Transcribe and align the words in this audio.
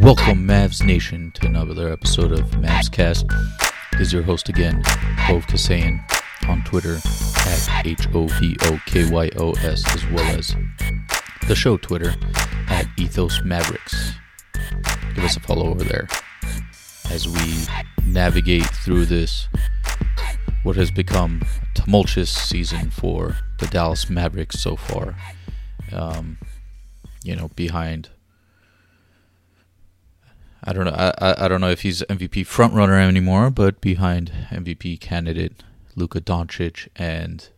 Welcome, 0.00 0.46
Mavs 0.46 0.84
Nation, 0.84 1.30
to 1.32 1.46
another 1.46 1.92
episode 1.92 2.32
of 2.32 2.50
Mavs 2.52 2.90
Cast. 2.90 3.26
This 3.92 4.08
is 4.08 4.12
your 4.12 4.22
host 4.22 4.48
again, 4.48 4.82
Hove 4.84 5.46
Kasayan, 5.46 6.00
on 6.48 6.62
Twitter 6.64 6.96
at 6.96 7.86
H 7.86 8.06
O 8.14 8.26
V 8.26 8.56
O 8.62 8.80
K 8.86 9.10
Y 9.10 9.30
O 9.38 9.52
S, 9.52 9.82
as 9.94 10.04
well 10.10 10.38
as 10.38 10.54
the 11.48 11.54
show 11.54 11.76
Twitter 11.76 12.14
at 12.68 12.86
Ethos 12.98 13.42
Mavericks. 13.42 14.12
Give 15.14 15.24
us 15.24 15.36
a 15.36 15.40
follow 15.40 15.70
over 15.70 15.84
there 15.84 16.08
as 17.10 17.28
we 17.28 17.64
navigate 18.04 18.66
through 18.84 19.06
this, 19.06 19.48
what 20.62 20.76
has 20.76 20.90
become 20.90 21.42
a 21.62 21.80
tumultuous 21.80 22.30
season 22.30 22.90
for 22.90 23.36
the 23.58 23.66
Dallas 23.66 24.10
Mavericks 24.10 24.58
so 24.58 24.76
far. 24.76 25.14
Um, 25.92 26.38
you 27.22 27.36
know, 27.36 27.48
behind 27.54 28.10
I 30.66 30.72
don't 30.72 30.86
know. 30.86 31.12
I, 31.18 31.44
I 31.44 31.48
don't 31.48 31.60
know 31.60 31.70
if 31.70 31.82
he's 31.82 32.02
MVP 32.02 32.46
frontrunner 32.46 32.98
anymore, 32.98 33.50
but 33.50 33.82
behind 33.82 34.32
MVP 34.50 34.98
candidate 34.98 35.62
Luka 35.94 36.20
Doncic 36.20 36.88
and 36.96 37.48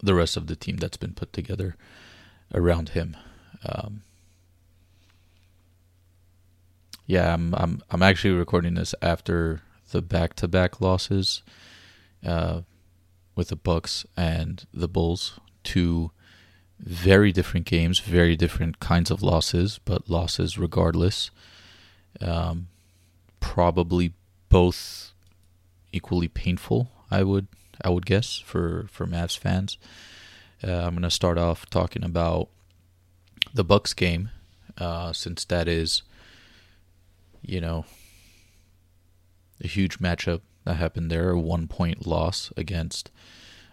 the 0.00 0.14
rest 0.14 0.36
of 0.36 0.46
the 0.46 0.54
team 0.54 0.76
that's 0.76 0.96
been 0.96 1.12
put 1.12 1.32
together 1.32 1.76
around 2.54 2.90
him. 2.90 3.16
Um, 3.64 4.02
yeah, 7.04 7.34
I'm 7.34 7.54
I'm 7.54 7.82
I'm 7.90 8.02
actually 8.02 8.34
recording 8.34 8.74
this 8.74 8.94
after 9.02 9.62
the 9.90 10.02
back-to-back 10.02 10.80
losses 10.80 11.42
uh, 12.24 12.60
with 13.34 13.48
the 13.48 13.56
Bucks 13.56 14.06
and 14.16 14.64
the 14.72 14.88
Bulls. 14.88 15.40
Two 15.64 16.12
very 16.78 17.32
different 17.32 17.66
games, 17.66 17.98
very 17.98 18.36
different 18.36 18.78
kinds 18.78 19.10
of 19.10 19.22
losses, 19.22 19.80
but 19.84 20.08
losses 20.08 20.58
regardless. 20.58 21.30
Um, 22.20 22.68
probably 23.40 24.12
both 24.48 25.12
equally 25.92 26.28
painful. 26.28 26.90
I 27.10 27.22
would 27.22 27.48
I 27.82 27.90
would 27.90 28.06
guess 28.06 28.38
for 28.38 28.86
for 28.90 29.06
Mavs 29.06 29.38
fans. 29.38 29.78
Uh, 30.62 30.72
I'm 30.72 30.94
gonna 30.94 31.10
start 31.10 31.38
off 31.38 31.68
talking 31.70 32.04
about 32.04 32.48
the 33.54 33.64
Bucks 33.64 33.94
game, 33.94 34.30
uh, 34.76 35.12
since 35.12 35.44
that 35.46 35.68
is, 35.68 36.02
you 37.42 37.60
know, 37.60 37.84
a 39.62 39.68
huge 39.68 39.98
matchup 39.98 40.40
that 40.64 40.74
happened 40.74 41.10
there. 41.10 41.30
A 41.30 41.40
one 41.40 41.68
point 41.68 42.06
loss 42.06 42.52
against 42.56 43.10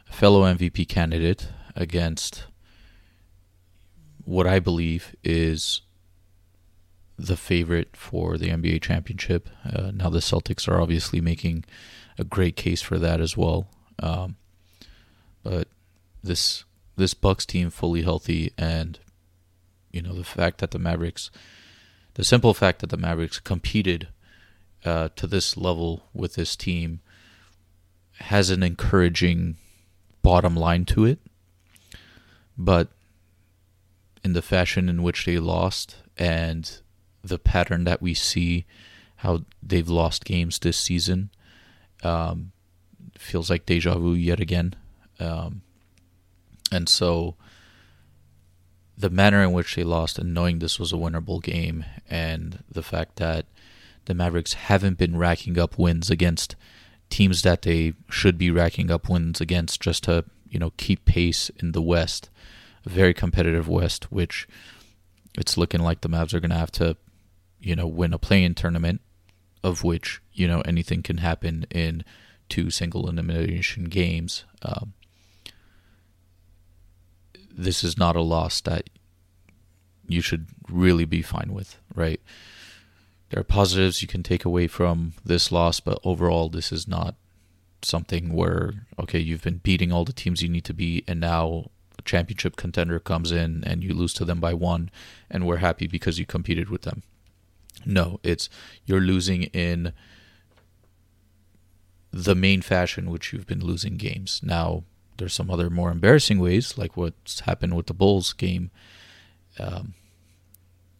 a 0.09 0.13
fellow 0.13 0.43
MVP 0.43 0.87
candidate 0.87 1.49
against 1.75 2.45
what 4.23 4.47
I 4.47 4.59
believe 4.59 5.15
is 5.23 5.81
the 7.17 7.37
favorite 7.37 7.95
for 7.95 8.37
the 8.37 8.49
NBA 8.49 8.81
championship. 8.81 9.49
Uh, 9.65 9.91
now 9.93 10.09
the 10.09 10.19
Celtics 10.19 10.67
are 10.67 10.81
obviously 10.81 11.21
making 11.21 11.65
a 12.17 12.23
great 12.23 12.55
case 12.55 12.81
for 12.81 12.97
that 12.99 13.21
as 13.21 13.37
well. 13.37 13.67
Um, 13.99 14.35
but 15.43 15.67
this 16.23 16.63
this 16.97 17.13
Bucks 17.13 17.45
team 17.45 17.69
fully 17.69 18.01
healthy, 18.01 18.51
and 18.57 18.99
you 19.91 20.01
know 20.01 20.13
the 20.13 20.23
fact 20.23 20.59
that 20.59 20.71
the 20.71 20.79
Mavericks, 20.79 21.29
the 22.15 22.23
simple 22.23 22.53
fact 22.53 22.79
that 22.79 22.89
the 22.89 22.97
Mavericks 22.97 23.39
competed 23.39 24.07
uh, 24.83 25.09
to 25.15 25.27
this 25.27 25.57
level 25.57 26.05
with 26.13 26.35
this 26.35 26.55
team, 26.55 27.01
has 28.19 28.49
an 28.49 28.63
encouraging 28.63 29.57
bottom 30.21 30.55
line 30.55 30.85
to 30.85 31.05
it. 31.05 31.19
But 32.57 32.89
in 34.23 34.33
the 34.33 34.41
fashion 34.41 34.89
in 34.89 35.03
which 35.03 35.25
they 35.25 35.37
lost 35.37 35.97
and 36.17 36.81
the 37.27 37.39
pattern 37.39 37.83
that 37.85 38.01
we 38.01 38.13
see, 38.13 38.65
how 39.17 39.45
they've 39.61 39.89
lost 39.89 40.25
games 40.25 40.59
this 40.59 40.77
season, 40.77 41.29
um, 42.03 42.51
feels 43.17 43.49
like 43.49 43.65
deja 43.65 43.97
vu 43.97 44.13
yet 44.13 44.39
again. 44.39 44.75
Um, 45.19 45.61
and 46.71 46.89
so 46.89 47.35
the 48.97 49.09
manner 49.09 49.43
in 49.43 49.51
which 49.51 49.75
they 49.75 49.83
lost 49.83 50.17
and 50.17 50.33
knowing 50.33 50.59
this 50.59 50.79
was 50.79 50.93
a 50.93 50.97
winnable 50.97 51.41
game 51.41 51.85
and 52.09 52.63
the 52.69 52.83
fact 52.83 53.17
that 53.17 53.45
the 54.05 54.13
Mavericks 54.13 54.53
haven't 54.53 54.97
been 54.97 55.17
racking 55.17 55.59
up 55.59 55.77
wins 55.77 56.09
against 56.09 56.55
teams 57.09 57.41
that 57.41 57.63
they 57.63 57.93
should 58.09 58.37
be 58.37 58.51
racking 58.51 58.89
up 58.89 59.09
wins 59.09 59.41
against 59.41 59.81
just 59.81 60.03
to, 60.03 60.25
you 60.49 60.59
know, 60.59 60.71
keep 60.77 61.05
pace 61.05 61.49
in 61.59 61.71
the 61.71 61.81
West. 61.81 62.29
A 62.85 62.89
very 62.89 63.13
competitive 63.13 63.67
West, 63.67 64.11
which 64.11 64.47
it's 65.37 65.57
looking 65.57 65.81
like 65.81 66.01
the 66.01 66.09
Mavs 66.09 66.33
are 66.33 66.39
going 66.39 66.51
to 66.51 66.57
have 66.57 66.71
to 66.73 66.97
you 67.65 67.75
know, 67.75 67.87
win 67.87 68.13
a 68.13 68.19
play-in 68.19 68.53
tournament, 68.53 69.01
of 69.63 69.83
which 69.83 70.21
you 70.31 70.47
know 70.47 70.61
anything 70.61 71.01
can 71.01 71.17
happen 71.17 71.65
in 71.71 72.05
two 72.47 72.69
single 72.69 73.09
elimination 73.09 73.85
games. 73.85 74.45
Um, 74.61 74.93
this 77.51 77.83
is 77.83 77.97
not 77.97 78.15
a 78.15 78.21
loss 78.21 78.61
that 78.61 78.89
you 80.07 80.21
should 80.21 80.45
really 80.69 81.05
be 81.05 81.23
fine 81.23 81.51
with, 81.53 81.79
right? 81.95 82.21
There 83.29 83.39
are 83.39 83.43
positives 83.43 84.03
you 84.03 84.07
can 84.07 84.21
take 84.21 84.45
away 84.45 84.67
from 84.67 85.13
this 85.25 85.51
loss, 85.51 85.79
but 85.79 85.99
overall, 86.03 86.49
this 86.49 86.71
is 86.71 86.87
not 86.87 87.15
something 87.81 88.31
where 88.31 88.85
okay, 88.99 89.19
you've 89.19 89.43
been 89.43 89.57
beating 89.57 89.91
all 89.91 90.05
the 90.05 90.13
teams 90.13 90.43
you 90.43 90.49
need 90.49 90.65
to 90.65 90.73
beat, 90.73 91.03
and 91.07 91.19
now 91.19 91.71
a 91.97 92.03
championship 92.03 92.57
contender 92.57 92.99
comes 92.99 93.31
in 93.31 93.63
and 93.63 93.83
you 93.83 93.95
lose 93.95 94.13
to 94.13 94.25
them 94.25 94.39
by 94.39 94.53
one, 94.53 94.91
and 95.31 95.47
we're 95.47 95.57
happy 95.57 95.87
because 95.87 96.19
you 96.19 96.27
competed 96.27 96.69
with 96.69 96.83
them. 96.83 97.01
No, 97.85 98.19
it's 98.23 98.49
you're 98.85 99.01
losing 99.01 99.43
in 99.43 99.93
the 102.11 102.35
main 102.35 102.61
fashion 102.61 103.09
which 103.09 103.33
you've 103.33 103.47
been 103.47 103.65
losing 103.65 103.97
games. 103.97 104.41
Now, 104.43 104.83
there's 105.17 105.33
some 105.33 105.49
other 105.49 105.69
more 105.69 105.91
embarrassing 105.91 106.39
ways, 106.39 106.77
like 106.77 106.95
what's 106.95 107.41
happened 107.41 107.75
with 107.75 107.87
the 107.87 107.93
Bulls 107.93 108.33
game. 108.33 108.71
Um, 109.59 109.93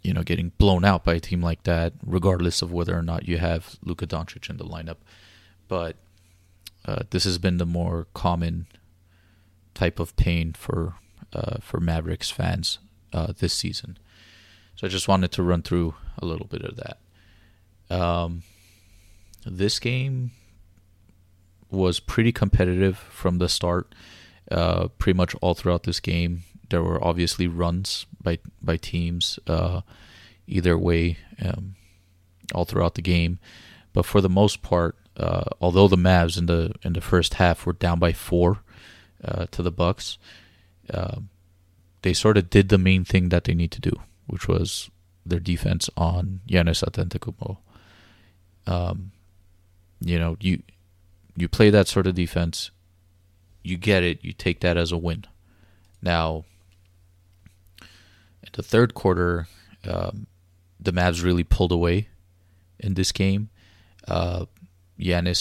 you 0.04 0.14
know, 0.14 0.22
getting 0.24 0.52
blown 0.60 0.86
out 0.86 1.04
by 1.04 1.16
a 1.16 1.20
team 1.20 1.42
like 1.42 1.64
that, 1.64 1.94
regardless 2.06 2.62
of 2.62 2.72
whether 2.72 2.96
or 2.98 3.02
not 3.02 3.28
you 3.28 3.40
have 3.40 3.78
Luka 3.84 4.06
Doncic 4.06 4.50
in 4.50 4.58
the 4.58 4.64
lineup. 4.64 4.98
But 5.68 5.96
uh, 6.86 7.04
this 7.10 7.24
has 7.24 7.40
been 7.40 7.58
the 7.58 7.66
more 7.66 8.06
common 8.14 8.68
type 9.74 10.00
of 10.00 10.16
pain 10.16 10.54
for 10.54 10.94
uh, 11.34 11.58
for 11.60 11.80
Mavericks 11.80 12.30
fans 12.30 12.78
uh, 13.14 13.34
this 13.38 13.54
season. 13.54 13.98
So 14.76 14.88
I 14.88 14.90
just 14.90 15.08
wanted 15.08 15.32
to 15.34 15.44
run 15.44 15.62
through 15.62 15.96
a 16.18 16.26
little 16.26 16.48
bit 16.48 16.62
of 16.62 16.78
that. 16.78 16.98
Um, 17.96 18.44
this 19.46 19.80
game 19.80 20.32
was 21.70 22.00
pretty 22.00 22.32
competitive 22.32 22.98
from 22.98 23.38
the 23.38 23.50
start. 23.50 23.94
Uh, 24.52 24.90
pretty 24.98 25.18
much 25.18 25.36
all 25.42 25.54
throughout 25.54 25.84
this 25.84 26.00
game, 26.00 26.44
there 26.70 26.84
were 26.84 27.04
obviously 27.04 27.48
runs 27.48 28.06
by 28.22 28.40
by 28.62 28.78
teams 28.78 29.40
uh, 29.48 29.82
either 30.48 30.78
way 30.78 31.18
um, 31.44 31.76
all 32.54 32.66
throughout 32.66 32.96
the 32.96 33.02
game. 33.02 33.40
But 33.94 34.06
for 34.06 34.22
the 34.22 34.30
most 34.30 34.62
part, 34.62 34.96
uh, 35.18 35.46
although 35.62 35.88
the 35.88 35.96
Mavs 35.96 36.38
in 36.38 36.46
the 36.48 36.74
in 36.84 36.94
the 36.94 37.02
first 37.02 37.36
half 37.36 37.66
were 37.66 37.74
down 37.74 38.00
by 38.00 38.14
four 38.14 38.60
uh, 39.24 39.46
to 39.52 39.64
the 39.64 39.72
Bucks, 39.72 40.18
uh, 40.94 41.20
they 42.02 42.14
sort 42.14 42.38
of 42.38 42.50
did 42.50 42.70
the 42.70 42.78
main 42.78 43.04
thing 43.06 43.30
that 43.30 43.46
they 43.46 43.54
need 43.54 43.72
to 43.72 43.82
do, 43.82 43.94
which 44.28 44.48
was 44.48 44.90
their 45.26 45.40
defense 45.40 45.90
on 45.98 46.42
Giannis 46.48 46.84
Antetokounmpo. 46.84 47.58
Um, 48.68 49.12
you 50.00 50.20
know, 50.20 50.38
you 50.40 50.62
you 51.36 51.48
play 51.48 51.70
that 51.70 51.88
sort 51.88 52.08
of 52.08 52.16
defense, 52.16 52.72
you 53.64 53.78
get 53.78 54.04
it, 54.04 54.24
you 54.24 54.34
take 54.34 54.62
that 54.62 54.78
as 54.78 54.92
a 54.92 54.98
win. 54.98 55.26
Now, 56.02 56.46
in 57.82 58.50
the 58.54 58.64
third 58.64 58.94
quarter, 58.94 59.48
um, 59.88 60.28
the 60.80 60.94
Mavs 60.94 61.24
really 61.24 61.44
pulled 61.44 61.72
away 61.72 62.10
in 62.80 62.94
this 62.94 63.12
game. 63.12 63.50
Uh, 64.08 64.46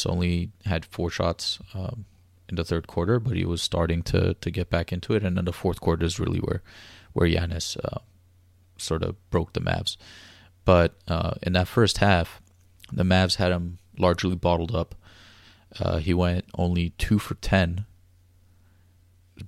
only 0.07 0.51
had 0.65 0.85
four 0.85 1.11
shots 1.11 1.59
um, 1.75 2.07
in 2.49 2.57
the 2.57 2.65
third 2.65 2.87
quarter, 2.87 3.21
but 3.21 3.37
he 3.37 3.45
was 3.45 3.63
starting 3.63 4.03
to 4.03 4.35
to 4.35 4.51
get 4.51 4.71
back 4.71 4.93
into 4.93 5.15
it, 5.15 5.23
and 5.23 5.37
then 5.37 5.45
the 5.45 5.53
fourth 5.53 5.81
quarter 5.81 6.05
is 6.05 6.19
really 6.19 6.41
where 6.41 6.63
where 7.13 7.29
Giannis 7.29 7.77
uh, 7.85 8.01
sort 8.77 9.03
of 9.03 9.17
broke 9.31 9.53
the 9.53 9.61
Mavs. 9.61 9.97
But 10.65 10.95
uh, 11.09 11.35
in 11.43 11.53
that 11.55 11.69
first 11.69 11.99
half, 11.99 12.41
the 12.93 13.03
Mavs 13.03 13.37
had 13.37 13.53
him 13.53 13.79
largely 13.99 14.35
bottled 14.35 14.75
up. 14.75 14.95
Uh, 15.79 15.99
he 15.99 16.15
went 16.15 16.45
only 16.57 16.91
two 16.91 17.19
for 17.19 17.35
ten, 17.35 17.87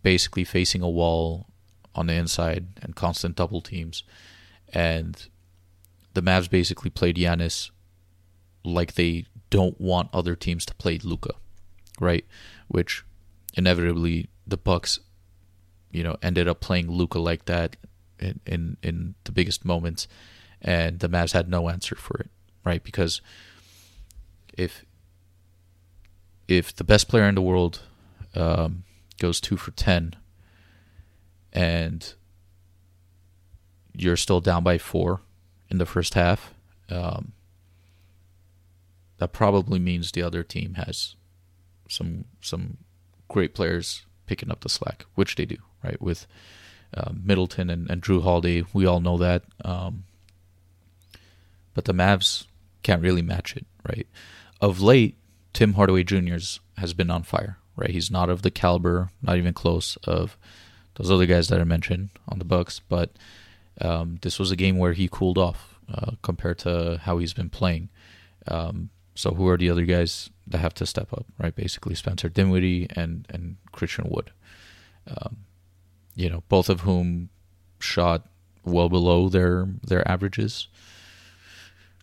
basically 0.03 0.45
facing 0.45 0.83
a 0.83 0.91
wall 0.91 1.47
on 1.95 2.07
the 2.07 2.15
inside 2.15 2.67
and 2.83 2.97
constant 2.97 3.37
double 3.37 3.61
teams. 3.61 4.03
And 4.73 5.27
the 6.15 6.23
Mavs 6.23 6.51
basically 6.51 6.91
played 6.91 7.17
Giannis 7.17 7.71
like 8.65 8.95
they 8.95 9.27
don't 9.51 9.81
want 9.81 10.11
other 10.13 10.35
teams 10.35 10.67
to 10.67 10.75
play 10.75 10.99
Luka, 11.03 11.35
right? 12.01 12.27
Which 12.69 13.05
inevitably 13.55 14.29
the 14.47 14.57
Bucks, 14.57 14.99
you 15.91 16.03
know, 16.03 16.17
ended 16.23 16.49
up 16.49 16.61
playing 16.61 16.91
Luka 16.91 17.19
like 17.19 17.45
that 17.47 17.77
in, 18.19 18.41
in 18.47 18.77
in 18.83 19.15
the 19.25 19.33
biggest 19.33 19.65
moments, 19.65 20.09
and 20.61 21.01
the 21.01 21.09
Mavs 21.09 21.33
had 21.33 21.49
no 21.49 21.69
answer 21.69 21.95
for 21.95 22.19
it, 22.19 22.31
right? 22.65 22.83
Because 22.83 23.21
if 24.57 24.85
if 26.49 26.75
the 26.75 26.85
best 26.85 27.09
player 27.09 27.25
in 27.25 27.35
the 27.35 27.43
world 27.43 27.83
um, 28.35 28.85
goes 29.19 29.41
two 29.41 29.57
for 29.57 29.71
ten, 29.73 30.15
and 31.53 32.15
you're 33.95 34.17
still 34.17 34.41
down 34.41 34.63
by 34.63 34.79
four 34.79 35.21
in 35.71 35.79
the 35.79 35.87
first 35.87 36.15
half, 36.15 36.55
um, 36.91 37.33
that 39.19 39.33
probably 39.33 39.79
means 39.79 40.13
the 40.13 40.23
other 40.23 40.43
team 40.43 40.75
has 40.75 41.15
some 41.89 42.25
some 42.41 42.79
great 43.29 43.55
players 43.55 44.05
picking 44.27 44.51
up 44.51 44.61
the 44.61 44.69
slack, 44.69 45.05
which 45.15 45.37
they 45.37 45.47
do, 45.47 45.57
right? 45.83 46.01
With 46.01 46.27
uh, 46.95 47.13
Middleton 47.13 47.71
and, 47.71 47.91
and, 47.91 48.03
Jrue 48.03 48.23
Holiday, 48.23 48.65
we 48.73 48.87
all 48.87 49.01
know 49.01 49.19
that. 49.19 49.43
Um, 49.65 50.05
but 51.75 51.85
the 51.85 51.93
Mavs 51.93 52.47
can't 52.83 53.03
really 53.03 53.23
match 53.23 53.57
it, 53.57 53.67
right? 53.89 54.07
Of 54.61 54.81
late, 54.81 55.17
Tim 55.53 55.75
Hardaway 55.75 56.05
Jr. 56.05 56.37
has 56.79 56.95
been 56.95 57.11
on 57.11 57.23
fire, 57.23 57.59
right? 57.77 57.91
He's 57.91 58.11
not 58.11 58.31
of 58.31 58.43
the 58.43 58.51
caliber, 58.51 59.11
not 59.23 59.37
even 59.37 59.53
close 59.53 59.97
of 60.05 60.39
those 60.95 61.11
other 61.11 61.27
guys 61.27 61.49
that 61.49 61.61
I 61.61 61.65
mentioned 61.65 62.11
on 62.29 62.39
the 62.39 62.45
Bucks, 62.45 62.81
but 62.89 63.11
um, 63.81 64.19
this 64.23 64.39
was 64.39 64.51
a 64.51 64.57
game 64.57 64.79
where 64.79 64.95
he 64.95 65.09
cooled 65.11 65.39
off 65.39 65.79
uh, 65.93 66.13
compared 66.23 66.59
to 66.61 67.01
how 67.03 67.19
he's 67.19 67.35
been 67.35 67.51
playing. 67.51 67.91
Um, 68.49 68.91
so 69.15 69.33
who 69.33 69.49
are 69.49 69.57
the 69.57 69.71
other 69.71 69.85
guys 69.85 70.31
that 70.47 70.59
have 70.59 70.75
to 70.75 70.87
step 70.87 71.13
up, 71.13 71.27
right? 71.39 71.55
Basically, 71.55 71.95
Spencer 71.95 72.29
Dinwiddie 72.29 72.87
and 72.91 73.27
and 73.31 73.57
Christian 73.73 74.07
Wood. 74.09 74.31
Um, 75.09 75.39
you 76.17 76.29
know, 76.29 76.43
both 76.49 76.69
of 76.69 76.81
whom 76.81 77.29
shot 77.79 78.27
well 78.65 78.89
below 78.89 79.29
their 79.29 79.69
their 79.87 80.07
averages. 80.11 80.67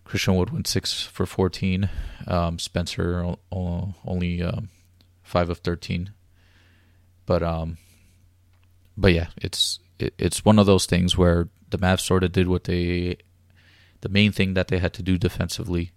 Christian 0.04 0.36
Wood 0.36 0.50
went 0.50 0.66
six 0.66 1.02
for 1.02 1.26
fourteen. 1.26 1.90
Um, 2.26 2.58
Spencer 2.58 3.36
only 3.52 4.42
um, 4.42 4.70
five 5.22 5.50
of 5.50 5.58
thirteen. 5.58 6.12
But 7.26 7.42
um, 7.42 7.78
but 8.96 9.12
yeah, 9.12 9.28
it's 9.36 9.80
it, 9.98 10.14
it's 10.18 10.44
one 10.44 10.58
of 10.58 10.66
those 10.66 10.86
things 10.86 11.18
where 11.18 11.48
the 11.70 11.78
Mavs 11.78 12.00
sort 12.00 12.22
of 12.22 12.32
did 12.32 12.46
what 12.46 12.64
they, 12.64 13.16
the 14.02 14.08
main 14.08 14.30
thing 14.30 14.54
that 14.54 14.68
they 14.68 14.78
had 14.78 14.92
to 14.94 15.02
do 15.02 15.18
defensively. 15.18 15.92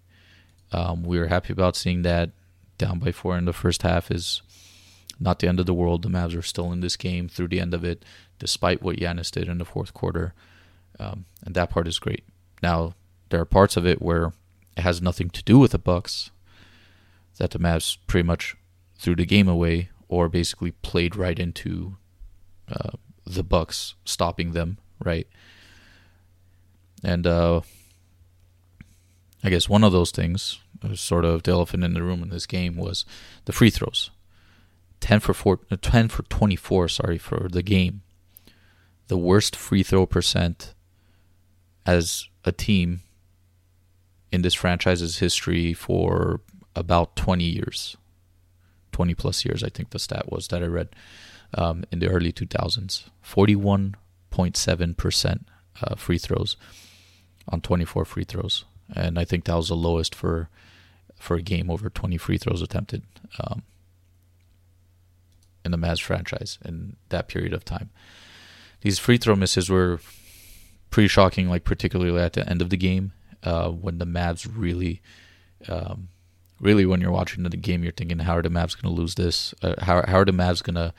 Um, 0.72 1.04
we 1.04 1.18
were 1.18 1.28
happy 1.28 1.52
about 1.52 1.76
seeing 1.76 2.02
that 2.02 2.30
down 2.78 2.98
by 2.98 3.12
four 3.12 3.36
in 3.38 3.44
the 3.44 3.52
first 3.52 3.82
half 3.82 4.10
is 4.10 4.42
not 5.20 5.38
the 5.38 5.48
end 5.48 5.60
of 5.60 5.66
the 5.66 5.74
world. 5.74 6.02
The 6.02 6.08
Mavs 6.08 6.36
are 6.36 6.42
still 6.42 6.72
in 6.72 6.80
this 6.80 6.96
game 6.96 7.28
through 7.28 7.48
the 7.48 7.60
end 7.60 7.74
of 7.74 7.84
it, 7.84 8.04
despite 8.38 8.82
what 8.82 8.96
Giannis 8.96 9.30
did 9.30 9.48
in 9.48 9.58
the 9.58 9.64
fourth 9.64 9.94
quarter, 9.94 10.34
um, 10.98 11.24
and 11.44 11.54
that 11.54 11.70
part 11.70 11.88
is 11.88 11.98
great. 11.98 12.24
Now 12.62 12.94
there 13.30 13.40
are 13.40 13.46
parts 13.46 13.76
of 13.76 13.86
it 13.86 14.00
where 14.00 14.32
it 14.76 14.82
has 14.82 15.02
nothing 15.02 15.30
to 15.30 15.42
do 15.42 15.58
with 15.58 15.72
the 15.72 15.78
Bucks 15.78 16.30
that 17.38 17.50
the 17.50 17.58
Mavs 17.58 17.98
pretty 18.06 18.26
much 18.26 18.56
threw 18.96 19.14
the 19.14 19.26
game 19.26 19.48
away 19.48 19.90
or 20.08 20.28
basically 20.28 20.72
played 20.72 21.16
right 21.16 21.38
into 21.38 21.96
uh, 22.70 22.90
the 23.26 23.44
Bucks 23.44 23.94
stopping 24.04 24.52
them, 24.52 24.78
right? 25.04 25.26
And 27.04 27.26
uh, 27.26 27.60
I 29.44 29.50
guess 29.50 29.68
one 29.68 29.84
of 29.84 29.92
those 29.92 30.10
things, 30.10 30.58
sort 30.94 31.24
of 31.24 31.42
the 31.42 31.52
elephant 31.52 31.84
in 31.84 31.94
the 31.94 32.02
room 32.02 32.22
in 32.22 32.30
this 32.30 32.46
game, 32.46 32.76
was 32.76 33.04
the 33.44 33.52
free 33.52 33.70
throws. 33.70 34.10
10 35.00 35.20
for 35.20 35.34
four, 35.34 35.60
uh, 35.70 35.76
10 35.80 36.08
for 36.08 36.22
24, 36.24 36.88
sorry, 36.88 37.18
for 37.18 37.48
the 37.48 37.62
game. 37.62 38.02
The 39.08 39.18
worst 39.18 39.56
free 39.56 39.82
throw 39.82 40.06
percent 40.06 40.74
as 41.86 42.28
a 42.44 42.52
team 42.52 43.00
in 44.30 44.42
this 44.42 44.54
franchise's 44.54 45.18
history 45.18 45.72
for 45.72 46.40
about 46.76 47.16
20 47.16 47.44
years. 47.44 47.96
20 48.92 49.14
plus 49.14 49.44
years, 49.44 49.64
I 49.64 49.68
think 49.68 49.90
the 49.90 49.98
stat 49.98 50.30
was 50.30 50.48
that 50.48 50.62
I 50.62 50.66
read 50.66 50.88
um, 51.54 51.84
in 51.90 52.00
the 52.00 52.08
early 52.08 52.32
2000s. 52.32 53.04
41.7% 53.24 55.44
uh, 55.82 55.94
free 55.94 56.18
throws 56.18 56.56
on 57.48 57.60
24 57.60 58.04
free 58.04 58.24
throws. 58.24 58.64
And 58.94 59.18
I 59.18 59.24
think 59.24 59.44
that 59.44 59.54
was 59.54 59.68
the 59.68 59.76
lowest 59.76 60.14
for 60.14 60.48
for 61.16 61.36
a 61.36 61.42
game 61.42 61.68
over 61.68 61.90
20 61.90 62.16
free 62.16 62.38
throws 62.38 62.62
attempted 62.62 63.02
um, 63.40 63.64
in 65.68 65.80
the 65.80 65.86
Mavs 65.86 66.00
franchise 66.00 66.58
in 66.64 66.96
that 67.10 67.28
period 67.28 67.52
of 67.52 67.64
time. 67.64 67.90
These 68.80 68.98
free 68.98 69.18
throw 69.18 69.36
misses 69.36 69.68
were 69.68 70.00
pretty 70.90 71.08
shocking, 71.08 71.48
like 71.48 71.64
particularly 71.64 72.20
at 72.20 72.32
the 72.32 72.48
end 72.48 72.62
of 72.62 72.70
the 72.70 72.76
game 72.76 73.12
uh, 73.42 73.68
when 73.70 73.98
the 73.98 74.06
Mavs 74.06 74.48
really, 74.50 75.02
um, 75.68 76.08
really 76.60 76.86
when 76.86 77.00
you're 77.00 77.10
watching 77.10 77.42
the 77.42 77.50
game, 77.50 77.82
you're 77.82 77.92
thinking, 77.92 78.20
how 78.20 78.36
are 78.36 78.42
the 78.42 78.48
Mavs 78.48 78.80
going 78.80 78.94
to 78.94 79.00
lose 79.00 79.16
this? 79.16 79.54
Uh, 79.62 79.74
how 79.80 80.04
how 80.06 80.18
are 80.20 80.24
the 80.24 80.32
Mavs 80.32 80.62
going 80.62 80.76
to 80.76 80.94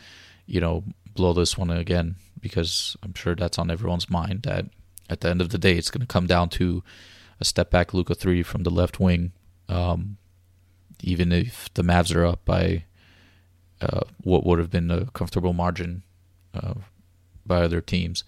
you 0.49 0.59
know, 0.59 0.83
blow 1.13 1.31
this 1.31 1.57
one 1.57 1.69
again 1.69 2.15
because 2.41 2.97
I'm 3.03 3.13
sure 3.13 3.35
that's 3.35 3.59
on 3.59 3.69
everyone's 3.69 4.09
mind 4.09 4.41
that 4.43 4.65
at 5.07 5.21
the 5.21 5.29
end 5.29 5.41
of 5.41 5.49
the 5.49 5.59
day 5.59 5.77
it's 5.77 5.91
going 5.91 6.01
to 6.01 6.07
come 6.07 6.25
down 6.25 6.49
to 6.49 6.83
a 7.39 7.45
step 7.45 7.69
back 7.69 7.93
Luka 7.93 8.15
three 8.15 8.41
from 8.41 8.63
the 8.63 8.71
left 8.71 8.99
wing. 8.99 9.31
Um, 9.67 10.17
even 11.01 11.31
if 11.31 11.71
the 11.75 11.83
Mavs 11.83 12.15
are 12.15 12.25
up 12.25 12.43
by 12.45 12.85
uh, 13.81 14.01
what 14.21 14.45
would 14.45 14.59
have 14.59 14.69
been 14.69 14.91
a 14.91 15.05
comfortable 15.07 15.53
margin 15.53 16.03
uh, 16.53 16.75
by 17.45 17.61
other 17.61 17.81
teams, 17.81 18.23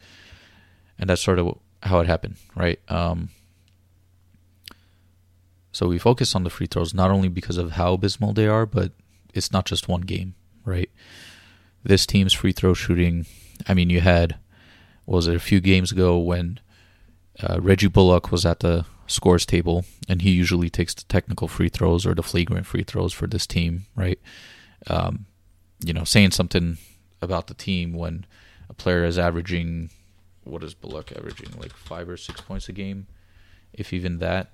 and 0.98 1.10
that's 1.10 1.22
sort 1.22 1.40
of 1.40 1.58
how 1.84 2.00
it 2.00 2.08
happened, 2.08 2.36
right? 2.56 2.80
Um, 2.90 3.30
so 5.72 5.88
we 5.88 5.98
focus 5.98 6.36
on 6.36 6.44
the 6.44 6.50
free 6.50 6.68
throws 6.68 6.94
not 6.94 7.12
only 7.12 7.30
because 7.30 7.58
of 7.58 7.72
how 7.72 7.94
abysmal 7.94 8.34
they 8.34 8.48
are, 8.48 8.66
but 8.66 8.92
it's 9.34 9.52
not 9.52 9.66
just 9.66 9.88
one 9.88 10.02
game, 10.02 10.36
right? 10.66 10.90
this 11.84 12.06
team's 12.06 12.34
free 12.34 12.52
throw 12.52 12.74
shooting. 12.74 13.26
I 13.68 13.74
mean, 13.74 13.90
you 13.90 14.02
had 14.02 14.38
was 15.06 15.28
it 15.28 15.36
a 15.36 15.40
few 15.40 15.60
games 15.60 15.92
ago 15.92 16.18
when 16.18 16.60
uh, 17.42 17.60
Reggie 17.60 17.88
Bullock 17.88 18.32
was 18.32 18.46
at 18.46 18.60
the 18.60 18.86
scores 19.08 19.46
table, 19.46 19.84
and 20.08 20.22
he 20.22 20.32
usually 20.32 20.70
takes 20.70 20.94
the 20.94 21.04
technical 21.06 21.48
free 21.48 21.70
throws 21.70 22.06
or 22.06 22.14
the 22.14 22.24
flagrant 22.24 22.66
free 22.66 22.84
throws 22.84 23.14
for 23.14 23.28
this 23.28 23.48
team, 23.48 23.86
right? 23.96 24.20
Um, 24.88 25.26
you 25.84 25.94
know, 25.94 26.04
saying 26.04 26.32
something 26.32 26.78
about 27.22 27.48
the 27.48 27.54
team 27.54 27.94
when 27.94 28.26
a 28.70 28.74
player 28.74 29.04
is 29.04 29.18
averaging 29.18 29.90
what 30.44 30.64
is 30.64 30.74
Bullock 30.74 31.12
averaging 31.12 31.60
like 31.60 31.74
five 31.74 32.10
or 32.10 32.18
six 32.18 32.42
points 32.42 32.68
a 32.70 32.72
game, 32.72 33.08
if 33.74 33.94
even 33.94 34.20
that. 34.20 34.52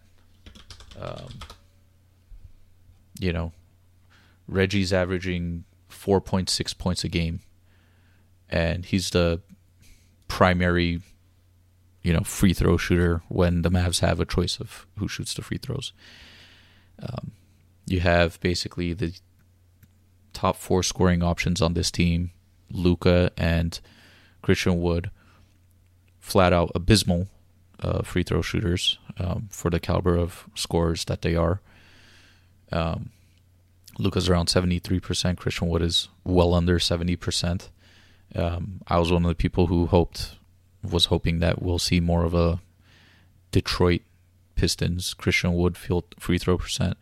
Um, 1.00 1.39
you 3.19 3.31
know, 3.31 3.51
Reggie's 4.48 4.93
averaging 4.93 5.63
4.6 5.89 6.77
points 6.77 7.03
a 7.03 7.10
game, 7.10 7.41
and 8.50 8.86
he's 8.86 9.10
the 9.12 9.41
primary, 10.27 11.01
you 12.01 12.13
know, 12.13 12.22
free 12.22 12.53
throw 12.53 12.77
shooter 12.77 13.22
when 13.27 13.62
the 13.62 13.69
Mavs 13.69 14.01
have 14.01 14.19
a 14.19 14.25
choice 14.25 14.60
of 14.60 14.86
who 14.98 15.07
shoots 15.07 15.34
the 15.34 15.41
free 15.41 15.57
throws. 15.57 15.93
Um, 17.01 17.31
you 17.86 18.01
have 18.01 18.39
basically 18.41 18.93
the 18.93 19.13
top 20.38 20.56
four 20.56 20.84
scoring 20.84 21.24
options 21.24 21.62
on 21.62 21.74
this 21.74 21.89
team: 21.89 22.32
Luka 22.72 23.32
and 23.36 23.79
Christian 24.41 24.79
Wood, 24.79 25.10
flat 26.20 26.53
out 26.53 26.72
abysmal 26.75 27.27
uh, 27.79 28.03
free 28.03 28.24
throw 28.24 28.41
shooters 28.41 29.00
um, 29.17 29.48
for 29.50 29.72
the 29.72 29.79
caliber 29.79 30.15
of 30.15 30.46
scorers 30.56 31.06
that 31.06 31.22
they 31.22 31.36
are. 31.36 31.60
Um, 32.72 33.10
Luka's 33.98 34.29
around 34.29 34.48
73%. 34.48 35.38
Christian 35.38 35.70
Wood 35.70 35.82
is 35.82 36.10
well 36.24 36.53
under 36.53 36.77
70%. 36.77 37.70
Um, 38.36 38.82
I 38.88 39.00
was 39.00 39.12
one 39.12 39.25
of 39.25 39.29
the 39.29 39.36
people 39.36 39.67
who 39.67 39.88
hoped, 39.88 40.36
was 40.84 41.06
hoping 41.06 41.39
that 41.39 41.62
we'll 41.62 41.79
see 41.79 42.00
more 42.00 42.24
of 42.24 42.34
a 42.36 42.60
Detroit 43.51 44.01
Pistons 44.56 45.13
Christian 45.13 45.53
Wood 45.53 45.77
field 45.77 46.03
free 46.20 46.38
throw 46.38 46.58
percent 46.58 46.98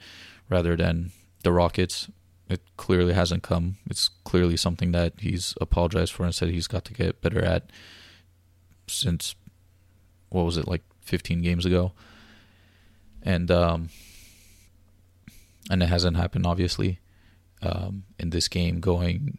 rather 0.50 0.75
than 0.75 1.12
the 1.44 1.51
Rockets. 1.51 2.10
It 2.48 2.62
clearly 2.78 3.14
hasn't 3.14 3.44
come. 3.44 3.78
It's 3.90 4.10
clearly 4.24 4.58
something 4.58 4.92
that 4.92 5.14
he's 5.20 5.56
apologized 5.60 6.14
for 6.14 6.24
and 6.24 6.36
said 6.36 6.50
he's 6.50 6.68
got 6.68 6.86
to 6.86 6.94
get 6.94 7.22
better 7.22 7.44
at 7.44 7.70
since, 8.88 9.36
what 10.30 10.44
was 10.44 10.58
it, 10.58 10.68
like 10.68 10.84
15 11.02 11.42
games 11.42 11.66
ago. 11.66 11.94
And, 13.24 13.50
um, 13.50 13.90
and 15.70 15.82
it 15.82 15.88
hasn't 15.88 16.18
happened 16.18 16.46
obviously 16.46 17.00
um, 17.62 18.04
in 18.20 18.30
this 18.30 18.48
game. 18.48 18.80
Going, 18.80 19.38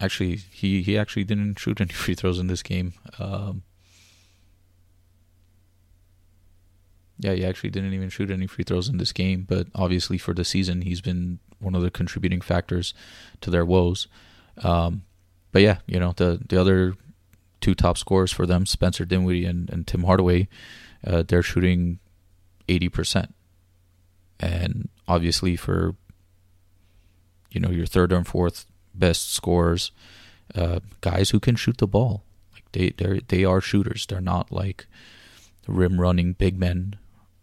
actually, 0.00 0.36
he 0.36 0.82
he 0.82 0.98
actually 0.98 1.24
didn't 1.24 1.58
shoot 1.58 1.80
any 1.80 1.92
free 1.92 2.14
throws 2.14 2.38
in 2.38 2.46
this 2.46 2.62
game. 2.62 2.94
Um, 3.18 3.62
yeah, 7.20 7.32
he 7.34 7.44
actually 7.44 7.70
didn't 7.70 7.92
even 7.92 8.08
shoot 8.08 8.30
any 8.30 8.46
free 8.46 8.64
throws 8.64 8.88
in 8.88 8.98
this 8.98 9.12
game. 9.12 9.46
But 9.48 9.68
obviously, 9.74 10.18
for 10.18 10.34
the 10.34 10.44
season, 10.44 10.82
he's 10.82 11.00
been 11.00 11.38
one 11.58 11.74
of 11.74 11.82
the 11.82 11.90
contributing 11.90 12.40
factors 12.40 12.94
to 13.42 13.50
their 13.50 13.64
woes. 13.64 14.08
Um, 14.62 15.02
but 15.52 15.62
yeah, 15.62 15.78
you 15.86 16.00
know 16.00 16.12
the 16.16 16.40
the 16.48 16.60
other 16.60 16.94
two 17.60 17.74
top 17.74 17.98
scorers 17.98 18.32
for 18.32 18.46
them, 18.46 18.64
Spencer 18.64 19.04
Dinwiddie 19.04 19.44
and, 19.44 19.68
and 19.70 19.86
Tim 19.86 20.04
Hardaway, 20.04 20.48
uh, 21.06 21.22
they're 21.26 21.42
shooting 21.42 21.98
80%. 22.68 23.32
And 24.38 24.88
obviously, 25.06 25.56
for 25.56 25.94
you 27.50 27.60
know 27.60 27.70
your 27.70 27.86
third 27.86 28.12
and 28.12 28.26
fourth 28.26 28.64
best 28.94 29.32
scorers, 29.32 29.92
uh, 30.54 30.80
guys 31.02 31.30
who 31.30 31.40
can 31.40 31.56
shoot 31.56 31.76
the 31.76 31.86
ball, 31.86 32.24
like 32.54 32.64
they 32.72 32.90
they 32.90 33.20
they 33.28 33.44
are 33.44 33.60
shooters. 33.60 34.06
They're 34.06 34.22
not 34.22 34.50
like 34.50 34.86
rim 35.68 36.00
running 36.00 36.32
big 36.32 36.58
men 36.58 36.96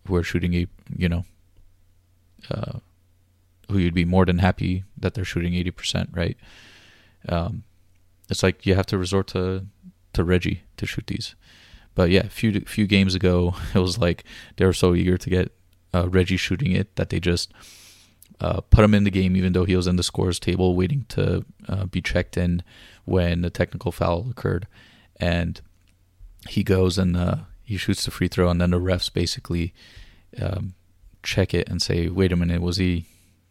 who 0.08 0.16
are 0.16 0.24
shooting 0.24 0.54
a 0.54 0.68
you 0.96 1.10
know 1.10 1.26
uh, 2.50 2.80
who 3.70 3.78
you'd 3.78 3.94
be 3.94 4.06
more 4.06 4.26
than 4.26 4.40
happy 4.40 4.84
that 4.98 5.14
they're 5.14 5.26
shooting 5.26 5.54
80%, 5.54 6.16
right? 6.16 6.38
Um, 7.28 7.64
it's 8.30 8.44
like 8.44 8.66
you 8.66 8.76
have 8.76 8.86
to 8.88 8.98
resort 8.98 9.28
to 9.28 9.66
to 10.14 10.24
Reggie 10.24 10.64
to 10.78 10.86
shoot 10.86 11.08
these. 11.08 11.36
But 11.96 12.10
yeah, 12.10 12.26
a 12.26 12.30
few 12.30 12.62
few 12.62 12.88
games 12.88 13.16
ago, 13.16 13.56
it 13.74 13.80
was 13.80 13.98
like 13.98 14.24
they 14.58 14.66
were 14.66 14.74
so 14.74 14.96
eager 14.96 15.18
to 15.18 15.30
get 15.30 15.52
uh, 15.94 16.10
Reggie 16.10 16.38
shooting 16.38 16.72
it 16.72 16.96
that 16.96 17.10
they 17.10 17.20
just 17.20 17.52
uh, 18.40 18.62
put 18.62 18.84
him 18.84 18.94
in 18.94 19.04
the 19.04 19.12
game, 19.12 19.36
even 19.36 19.54
though 19.54 19.66
he 19.66 19.76
was 19.76 19.88
in 19.88 19.96
the 19.96 20.04
scores 20.04 20.40
table 20.40 20.76
waiting 20.76 21.06
to 21.10 21.46
uh, 21.68 21.86
be 21.86 22.02
checked 22.02 22.38
in 22.38 22.64
when 23.06 23.42
the 23.42 23.50
technical 23.50 23.92
foul 23.92 24.28
occurred, 24.30 24.68
and 25.18 25.62
he 26.50 26.64
goes 26.64 26.98
and 26.98 27.18
uh, 27.18 27.38
he 27.68 27.76
shoots 27.76 28.06
the 28.06 28.12
free 28.12 28.30
throw, 28.30 28.50
and 28.50 28.62
then 28.62 28.72
the 28.72 28.80
refs 28.80 29.12
basically 29.14 29.74
um, 30.42 30.74
check 31.22 31.54
it 31.54 31.68
and 31.68 31.82
say, 31.82 32.08
"Wait 32.08 32.32
a 32.32 32.38
minute, 32.38 32.62
was 32.62 32.78
he 32.78 33.06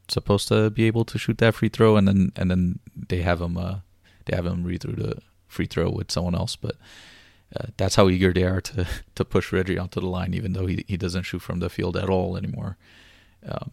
supposed 0.08 0.49
to 0.49 0.70
be 0.70 0.85
able 0.85 1.04
to 1.04 1.18
shoot 1.18 1.37
that 1.37 1.54
free 1.54 1.68
throw?" 1.68 1.96
And 1.96 2.08
then 2.08 2.32
and 2.35 2.50
then 2.50 2.78
they 2.94 3.20
have 3.20 3.42
him 3.42 3.58
uh, 3.58 3.80
they 4.25 4.35
have 4.35 4.46
him 4.46 4.64
read 4.64 4.80
through 4.80 4.94
the 4.94 5.20
free 5.49 5.66
throw 5.66 5.90
with 5.90 6.11
someone 6.11 6.35
else, 6.35 6.56
but. 6.56 6.76
Uh, 7.54 7.66
that's 7.76 7.94
how 7.94 8.08
eager 8.08 8.32
they 8.32 8.42
are 8.42 8.61
to, 8.61 8.85
to 9.14 9.25
push 9.25 9.52
Reggie 9.52 9.78
onto 9.78 10.00
the 10.00 10.08
line, 10.08 10.35
even 10.35 10.52
though 10.52 10.66
he 10.66 10.85
he 10.88 10.96
doesn't 10.96 11.23
shoot 11.23 11.38
from 11.38 11.61
the 11.61 11.70
field 11.70 11.96
at 11.96 12.11
all 12.11 12.37
anymore. 12.37 12.76
Um, 13.49 13.70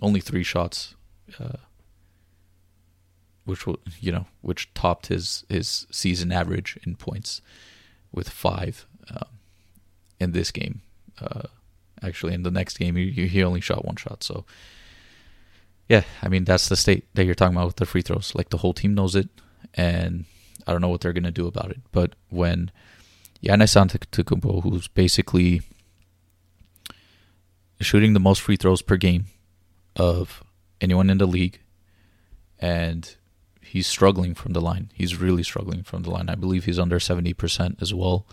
only 0.00 0.20
three 0.20 0.42
shots, 0.42 0.94
uh, 1.38 1.58
which 3.44 3.66
will 3.66 3.78
you 4.00 4.10
know 4.10 4.26
which 4.40 4.72
topped 4.72 5.08
his 5.08 5.44
his 5.50 5.86
season 5.90 6.32
average 6.32 6.78
in 6.86 6.96
points 6.96 7.42
with 8.10 8.30
five 8.30 8.86
um, 9.10 9.28
in 10.24 10.32
this 10.32 10.50
game. 10.50 10.80
Uh, 11.20 11.42
actually, 12.02 12.34
in 12.34 12.42
the 12.42 12.50
next 12.50 12.78
game, 12.78 12.96
he 12.96 13.10
he 13.28 13.44
only 13.44 13.60
shot 13.60 13.84
one 13.84 13.96
shot. 13.96 14.24
So 14.24 14.44
yeah, 15.88 16.02
I 16.22 16.28
mean 16.28 16.44
that's 16.44 16.68
the 16.68 16.76
state 16.76 17.06
that 17.14 17.24
you're 17.24 17.34
talking 17.34 17.56
about 17.56 17.66
with 17.66 17.76
the 17.76 17.86
free 17.86 18.02
throws. 18.02 18.34
Like 18.34 18.50
the 18.50 18.58
whole 18.58 18.74
team 18.74 18.94
knows 18.94 19.14
it, 19.14 19.28
and 19.74 20.24
I 20.66 20.72
don't 20.72 20.80
know 20.80 20.88
what 20.88 21.02
they're 21.02 21.12
gonna 21.12 21.30
do 21.30 21.46
about 21.46 21.70
it. 21.70 21.80
But 21.92 22.14
when 22.30 22.72
Giannis 23.42 23.76
Antetokounmpo, 23.76 24.62
who's 24.62 24.88
basically 24.88 25.62
shooting 27.80 28.14
the 28.14 28.20
most 28.20 28.40
free 28.40 28.56
throws 28.56 28.82
per 28.82 28.96
game 28.96 29.26
of 29.96 30.42
anyone 30.80 31.10
in 31.10 31.18
the 31.18 31.26
league, 31.26 31.60
and 32.58 33.16
he's 33.60 33.86
struggling 33.86 34.34
from 34.34 34.52
the 34.52 34.60
line. 34.60 34.90
He's 34.94 35.16
really 35.16 35.42
struggling 35.42 35.82
from 35.82 36.02
the 36.02 36.10
line. 36.10 36.28
I 36.28 36.34
believe 36.34 36.64
he's 36.64 36.78
under 36.78 36.98
70% 36.98 37.82
as 37.82 37.92
well. 37.92 38.26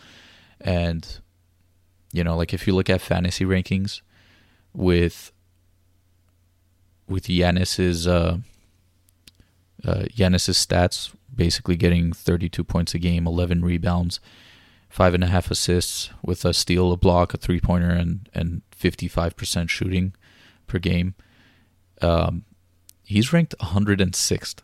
And, 0.59 1.19
you 2.11 2.23
know, 2.23 2.35
like 2.35 2.53
if 2.53 2.67
you 2.67 2.75
look 2.75 2.89
at 2.89 3.01
fantasy 3.01 3.45
rankings 3.45 4.01
with 4.73 5.31
with 7.07 7.25
Giannis's 7.25 8.07
uh, 8.07 8.37
uh, 9.85 10.03
Giannis's 10.15 10.57
stats, 10.57 11.13
basically 11.33 11.75
getting 11.75 12.13
32 12.13 12.63
points 12.63 12.93
a 12.93 12.99
game, 12.99 13.27
11 13.27 13.63
rebounds, 13.63 14.19
five 14.89 15.13
and 15.13 15.23
a 15.23 15.27
half 15.27 15.51
assists 15.51 16.09
with 16.23 16.45
a 16.45 16.53
steal, 16.53 16.91
a 16.91 16.97
block, 16.97 17.33
a 17.33 17.37
three 17.37 17.59
pointer, 17.59 17.89
and 17.89 18.29
and 18.33 18.61
55% 18.77 19.69
shooting 19.69 20.13
per 20.67 20.79
game. 20.79 21.15
Um, 22.01 22.45
he's 23.03 23.31
ranked 23.31 23.55
106th 23.59 24.59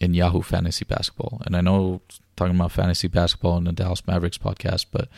in 0.00 0.14
Yahoo 0.14 0.42
Fantasy 0.42 0.84
Basketball, 0.84 1.42
and 1.44 1.56
I 1.56 1.60
know 1.60 2.02
talking 2.36 2.54
about 2.54 2.72
fantasy 2.72 3.08
basketball 3.08 3.56
in 3.58 3.64
the 3.64 3.72
Dallas 3.72 4.06
Mavericks 4.06 4.38
podcast, 4.38 4.86
but 4.92 5.08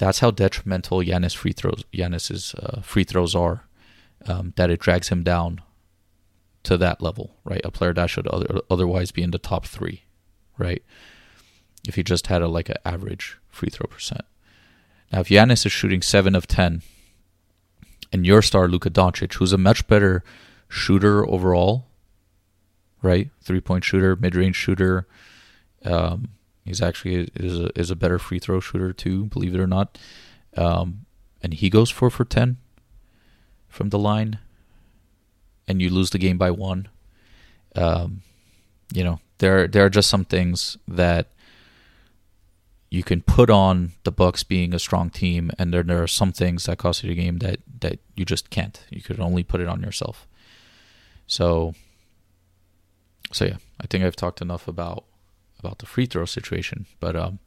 that's 0.00 0.20
how 0.20 0.30
detrimental 0.30 1.00
Giannis 1.00 1.36
free 1.36 1.52
throws 1.52 1.84
Giannis's 1.92 2.54
uh, 2.54 2.80
free 2.80 3.04
throws 3.04 3.34
are. 3.34 3.66
Um, 4.26 4.52
that 4.56 4.70
it 4.70 4.80
drags 4.80 5.08
him 5.08 5.22
down 5.22 5.62
to 6.62 6.76
that 6.76 7.00
level, 7.00 7.36
right? 7.44 7.60
A 7.64 7.70
player 7.70 7.94
that 7.94 8.10
should 8.10 8.26
other, 8.26 8.60
otherwise 8.70 9.12
be 9.12 9.22
in 9.22 9.30
the 9.30 9.38
top 9.38 9.64
three, 9.66 10.02
right? 10.58 10.82
If 11.86 11.94
he 11.94 12.02
just 12.02 12.26
had 12.26 12.42
a 12.42 12.48
like 12.48 12.68
an 12.68 12.76
average 12.84 13.38
free 13.48 13.68
throw 13.70 13.86
percent. 13.86 14.22
Now, 15.12 15.20
if 15.20 15.28
Giannis 15.28 15.66
is 15.66 15.72
shooting 15.72 16.02
seven 16.02 16.34
of 16.34 16.46
ten 16.46 16.82
and 18.10 18.26
your 18.26 18.42
star 18.42 18.68
Luka 18.68 18.90
Doncic, 18.90 19.34
who's 19.34 19.52
a 19.52 19.58
much 19.58 19.86
better 19.86 20.24
shooter 20.68 21.26
overall, 21.28 21.86
right? 23.02 23.30
Three 23.42 23.60
point 23.60 23.84
shooter, 23.84 24.16
mid 24.16 24.34
range 24.34 24.56
shooter. 24.56 25.06
Um, 25.84 26.30
he's 26.64 26.82
actually 26.82 27.30
is 27.34 27.58
a, 27.58 27.78
is 27.78 27.90
a 27.90 27.96
better 27.96 28.18
free 28.18 28.38
throw 28.38 28.60
shooter 28.60 28.92
too, 28.92 29.26
believe 29.26 29.54
it 29.54 29.60
or 29.60 29.66
not. 29.66 29.98
Um, 30.56 31.06
and 31.42 31.54
he 31.54 31.70
goes 31.70 31.90
four 31.90 32.10
for 32.10 32.24
ten 32.24 32.58
from 33.68 33.90
the 33.90 33.98
line, 33.98 34.38
and 35.66 35.80
you 35.80 35.90
lose 35.90 36.10
the 36.10 36.18
game 36.18 36.38
by 36.38 36.50
one. 36.50 36.88
Um, 37.76 38.22
you 38.92 39.04
know 39.04 39.20
there 39.38 39.66
there 39.66 39.84
are 39.84 39.90
just 39.90 40.10
some 40.10 40.24
things 40.24 40.76
that 40.86 41.28
you 42.90 43.04
can 43.04 43.22
put 43.22 43.50
on 43.50 43.92
the 44.02 44.10
Bucks 44.10 44.42
being 44.42 44.74
a 44.74 44.78
strong 44.78 45.10
team, 45.10 45.52
and 45.58 45.72
then 45.72 45.86
there 45.86 46.02
are 46.02 46.08
some 46.08 46.32
things 46.32 46.64
that 46.64 46.78
cost 46.78 47.02
you 47.02 47.08
the 47.08 47.14
game 47.14 47.38
that 47.38 47.60
that 47.80 48.00
you 48.16 48.24
just 48.24 48.50
can't. 48.50 48.84
You 48.90 49.00
could 49.00 49.20
only 49.20 49.42
put 49.42 49.60
it 49.60 49.68
on 49.68 49.80
yourself. 49.80 50.26
So, 51.26 51.74
so 53.32 53.44
yeah, 53.44 53.56
I 53.80 53.86
think 53.86 54.04
I've 54.04 54.16
talked 54.16 54.42
enough 54.42 54.66
about 54.66 55.04
about 55.60 55.78
the 55.78 55.86
free 55.86 56.06
throw 56.06 56.24
situation, 56.24 56.86
but 56.98 57.14
um, 57.14 57.38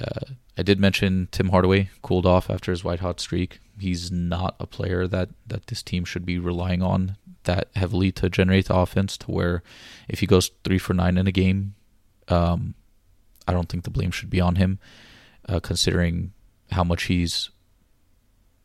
uh, 0.00 0.32
I 0.56 0.62
did 0.62 0.78
mention 0.78 1.28
Tim 1.30 1.48
Hardaway 1.48 1.90
cooled 2.02 2.26
off 2.26 2.50
after 2.50 2.70
his 2.70 2.84
white 2.84 3.00
hot 3.00 3.20
streak. 3.20 3.60
He's 3.78 4.12
not 4.12 4.54
a 4.60 4.66
player 4.66 5.06
that 5.06 5.30
that 5.46 5.66
this 5.66 5.82
team 5.82 6.04
should 6.04 6.26
be 6.26 6.38
relying 6.38 6.82
on 6.82 7.16
that 7.44 7.68
heavily 7.74 8.12
to 8.12 8.28
generate 8.28 8.66
the 8.66 8.76
offense. 8.76 9.16
To 9.18 9.30
where 9.30 9.62
if 10.08 10.20
he 10.20 10.26
goes 10.26 10.50
three 10.64 10.78
for 10.78 10.94
nine 10.94 11.16
in 11.18 11.26
a 11.26 11.32
game, 11.32 11.74
um, 12.28 12.74
I 13.46 13.52
don't 13.52 13.68
think 13.68 13.84
the 13.84 13.90
blame 13.90 14.10
should 14.10 14.30
be 14.30 14.40
on 14.40 14.56
him, 14.56 14.78
uh, 15.48 15.60
considering 15.60 16.32
how 16.70 16.84
much 16.84 17.04
he's, 17.04 17.50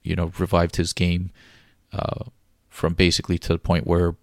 you 0.03 0.15
know, 0.15 0.31
revived 0.37 0.75
his 0.75 0.93
game 0.93 1.31
uh, 1.93 2.25
from 2.69 2.93
basically 2.93 3.37
to 3.39 3.53
the 3.53 3.59
point 3.59 3.87
where 3.87 4.15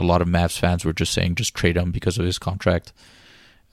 a 0.00 0.04
lot 0.04 0.20
of 0.20 0.28
Mavs 0.28 0.58
fans 0.58 0.84
were 0.84 0.92
just 0.92 1.12
saying 1.12 1.36
just 1.36 1.54
trade 1.54 1.76
him 1.76 1.92
because 1.92 2.18
of 2.18 2.24
his 2.24 2.38
contract. 2.38 2.92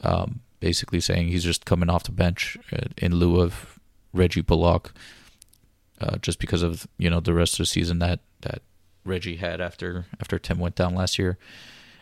Um, 0.03 0.41
basically 0.59 0.99
saying 0.99 1.27
he's 1.27 1.43
just 1.43 1.65
coming 1.65 1.89
off 1.89 2.03
the 2.03 2.11
bench 2.11 2.57
uh, 2.71 2.87
in 2.97 3.15
lieu 3.15 3.41
of 3.41 3.79
Reggie 4.13 4.41
Bullock, 4.41 4.93
uh, 5.99 6.17
just 6.17 6.39
because 6.39 6.61
of 6.61 6.87
you 6.97 7.09
know 7.09 7.19
the 7.19 7.33
rest 7.33 7.53
of 7.53 7.59
the 7.59 7.65
season 7.65 7.99
that 7.99 8.19
that 8.41 8.61
Reggie 9.05 9.37
had 9.37 9.59
after 9.61 10.05
after 10.19 10.37
Tim 10.37 10.59
went 10.59 10.75
down 10.75 10.93
last 10.95 11.17
year 11.17 11.37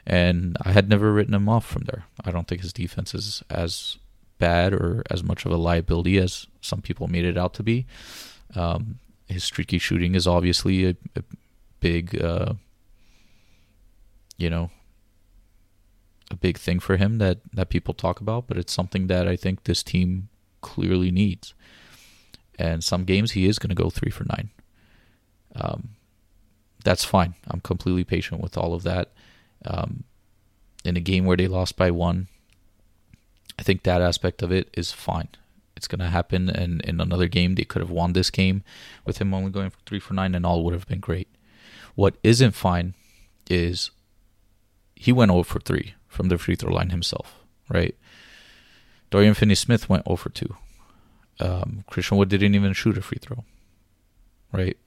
and 0.06 0.58
I 0.62 0.72
had 0.72 0.90
never 0.90 1.12
written 1.12 1.34
him 1.34 1.50
off 1.50 1.66
from 1.66 1.84
there. 1.84 2.06
I 2.24 2.32
don't 2.32 2.48
think 2.48 2.62
his 2.62 2.74
defense 2.74 3.14
is 3.14 3.44
as 3.50 3.98
bad 4.40 4.74
or 4.74 5.04
as 5.10 5.24
much 5.24 5.46
of 5.46 5.52
a 5.52 5.58
liability 5.58 6.18
as 6.18 6.48
some 6.62 6.82
people 6.82 7.08
made 7.08 7.26
it 7.26 7.38
out 7.38 7.54
to 7.56 7.64
be. 7.64 7.86
Um, 8.56 9.00
his 9.28 9.44
streaky 9.44 9.78
shooting 9.78 10.16
is 10.16 10.28
obviously 10.28 10.86
a, 10.86 10.96
a 11.16 11.24
big, 11.80 12.22
uh, 12.22 12.54
you 14.38 14.50
know, 14.50 14.72
a 16.32 16.36
big 16.36 16.58
thing 16.58 16.80
for 16.80 16.98
him 16.98 17.18
that 17.18 17.40
that 17.54 17.70
people 17.70 17.94
talk 17.94 18.22
about, 18.22 18.48
but 18.48 18.58
it's 18.58 18.74
something 18.74 19.08
that 19.08 19.28
I 19.28 19.36
think 19.36 19.64
this 19.64 19.84
team 19.84 20.30
clearly 20.62 21.12
needs. 21.12 21.54
And 22.58 22.84
some 22.84 23.06
games 23.06 23.32
he 23.32 23.48
is 23.48 23.60
going 23.60 23.70
to 23.70 23.84
go 23.84 23.90
three 23.90 24.12
for 24.12 24.26
nine. 24.26 24.50
Um, 25.56 25.90
that's 26.84 27.04
fine. 27.04 27.36
I'm 27.48 27.60
completely 27.60 28.04
patient 28.04 28.42
with 28.42 28.58
all 28.58 28.74
of 28.74 28.84
that 28.84 29.12
um, 29.66 30.04
in 30.86 30.98
a 30.98 31.02
game 31.02 31.26
where 31.26 31.38
they 31.38 31.48
lost 31.48 31.76
by 31.76 31.92
one. 31.92 32.28
I 33.58 33.64
think 33.64 33.84
that 33.84 34.02
aspect 34.02 34.42
of 34.42 34.52
it 34.52 34.70
is 34.74 34.92
fine. 34.92 35.30
It's 35.76 35.88
going 35.88 36.00
to 36.00 36.08
happen, 36.08 36.50
and 36.50 36.82
in 36.82 37.02
another 37.02 37.28
game, 37.28 37.56
they 37.56 37.64
could 37.64 37.82
have 37.82 37.90
won 37.90 38.14
this 38.14 38.30
game 38.30 38.64
with 39.06 39.20
him 39.20 39.34
only 39.34 39.52
going 39.52 39.70
for 39.70 39.80
three 39.86 40.00
for 40.00 40.14
nine, 40.14 40.36
and 40.36 40.46
all 40.46 40.64
would 40.64 40.74
have 40.74 40.88
been 40.88 41.00
great. 41.00 41.28
What 41.96 42.16
isn't 42.24 42.52
fine 42.52 42.94
is 43.50 43.92
he 44.96 45.12
went 45.12 45.32
over 45.32 45.44
for 45.44 45.60
3 45.60 45.96
from 46.12 46.30
the 46.30 46.38
free 46.38 46.56
throw 46.56 46.74
line 46.74 46.90
himself, 46.90 47.40
right? 47.70 47.96
Dorian 49.10 49.34
Finney 49.34 49.56
Smith 49.56 49.90
went 49.90 50.06
0 50.06 50.16
for 50.18 50.30
2. 50.30 50.56
Um, 51.40 51.84
Christian 51.88 52.18
Wood 52.18 52.30
didn't 52.30 52.54
even 52.54 52.74
shoot 52.74 52.98
a 52.98 53.02
free 53.02 53.18
throw, 53.20 53.44
right? 54.52 54.78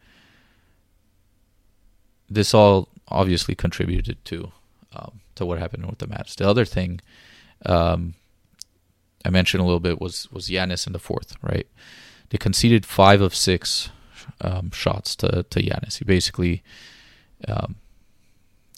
This 2.30 2.54
all 2.54 2.88
obviously 3.08 3.54
contributed 3.54 4.24
to 4.26 4.52
um, 4.94 5.20
to 5.34 5.44
what 5.44 5.58
happened 5.58 5.86
with 5.86 5.98
the 5.98 6.06
Mavs. 6.06 6.36
The 6.36 6.48
other 6.48 6.64
thing 6.64 7.00
um, 7.66 8.14
I 9.24 9.30
mentioned 9.30 9.60
a 9.60 9.64
little 9.64 9.80
bit 9.80 10.00
was 10.00 10.30
was 10.30 10.48
Giannis 10.48 10.86
in 10.86 10.92
the 10.92 10.98
fourth, 10.98 11.34
right? 11.42 11.66
they 12.34 12.38
conceded 12.38 12.84
five 12.84 13.20
of 13.20 13.32
six 13.32 13.90
um, 14.40 14.72
shots 14.72 15.14
to 15.16 15.44
to 15.44 15.62
Giannis. 15.62 15.98
He 15.98 16.04
basically 16.04 16.62
um, 17.46 17.76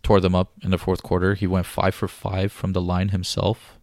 tore 0.07 0.21
them 0.21 0.37
up 0.37 0.53
in 0.63 0.71
the 0.71 0.79
fourth 0.79 1.03
quarter. 1.03 1.35
He 1.35 1.49
went 1.49 1.67
five 1.67 1.93
for 1.93 2.07
five 2.07 2.53
from 2.53 2.75
the 2.75 2.81
line 2.81 3.09
himself. 3.09 3.77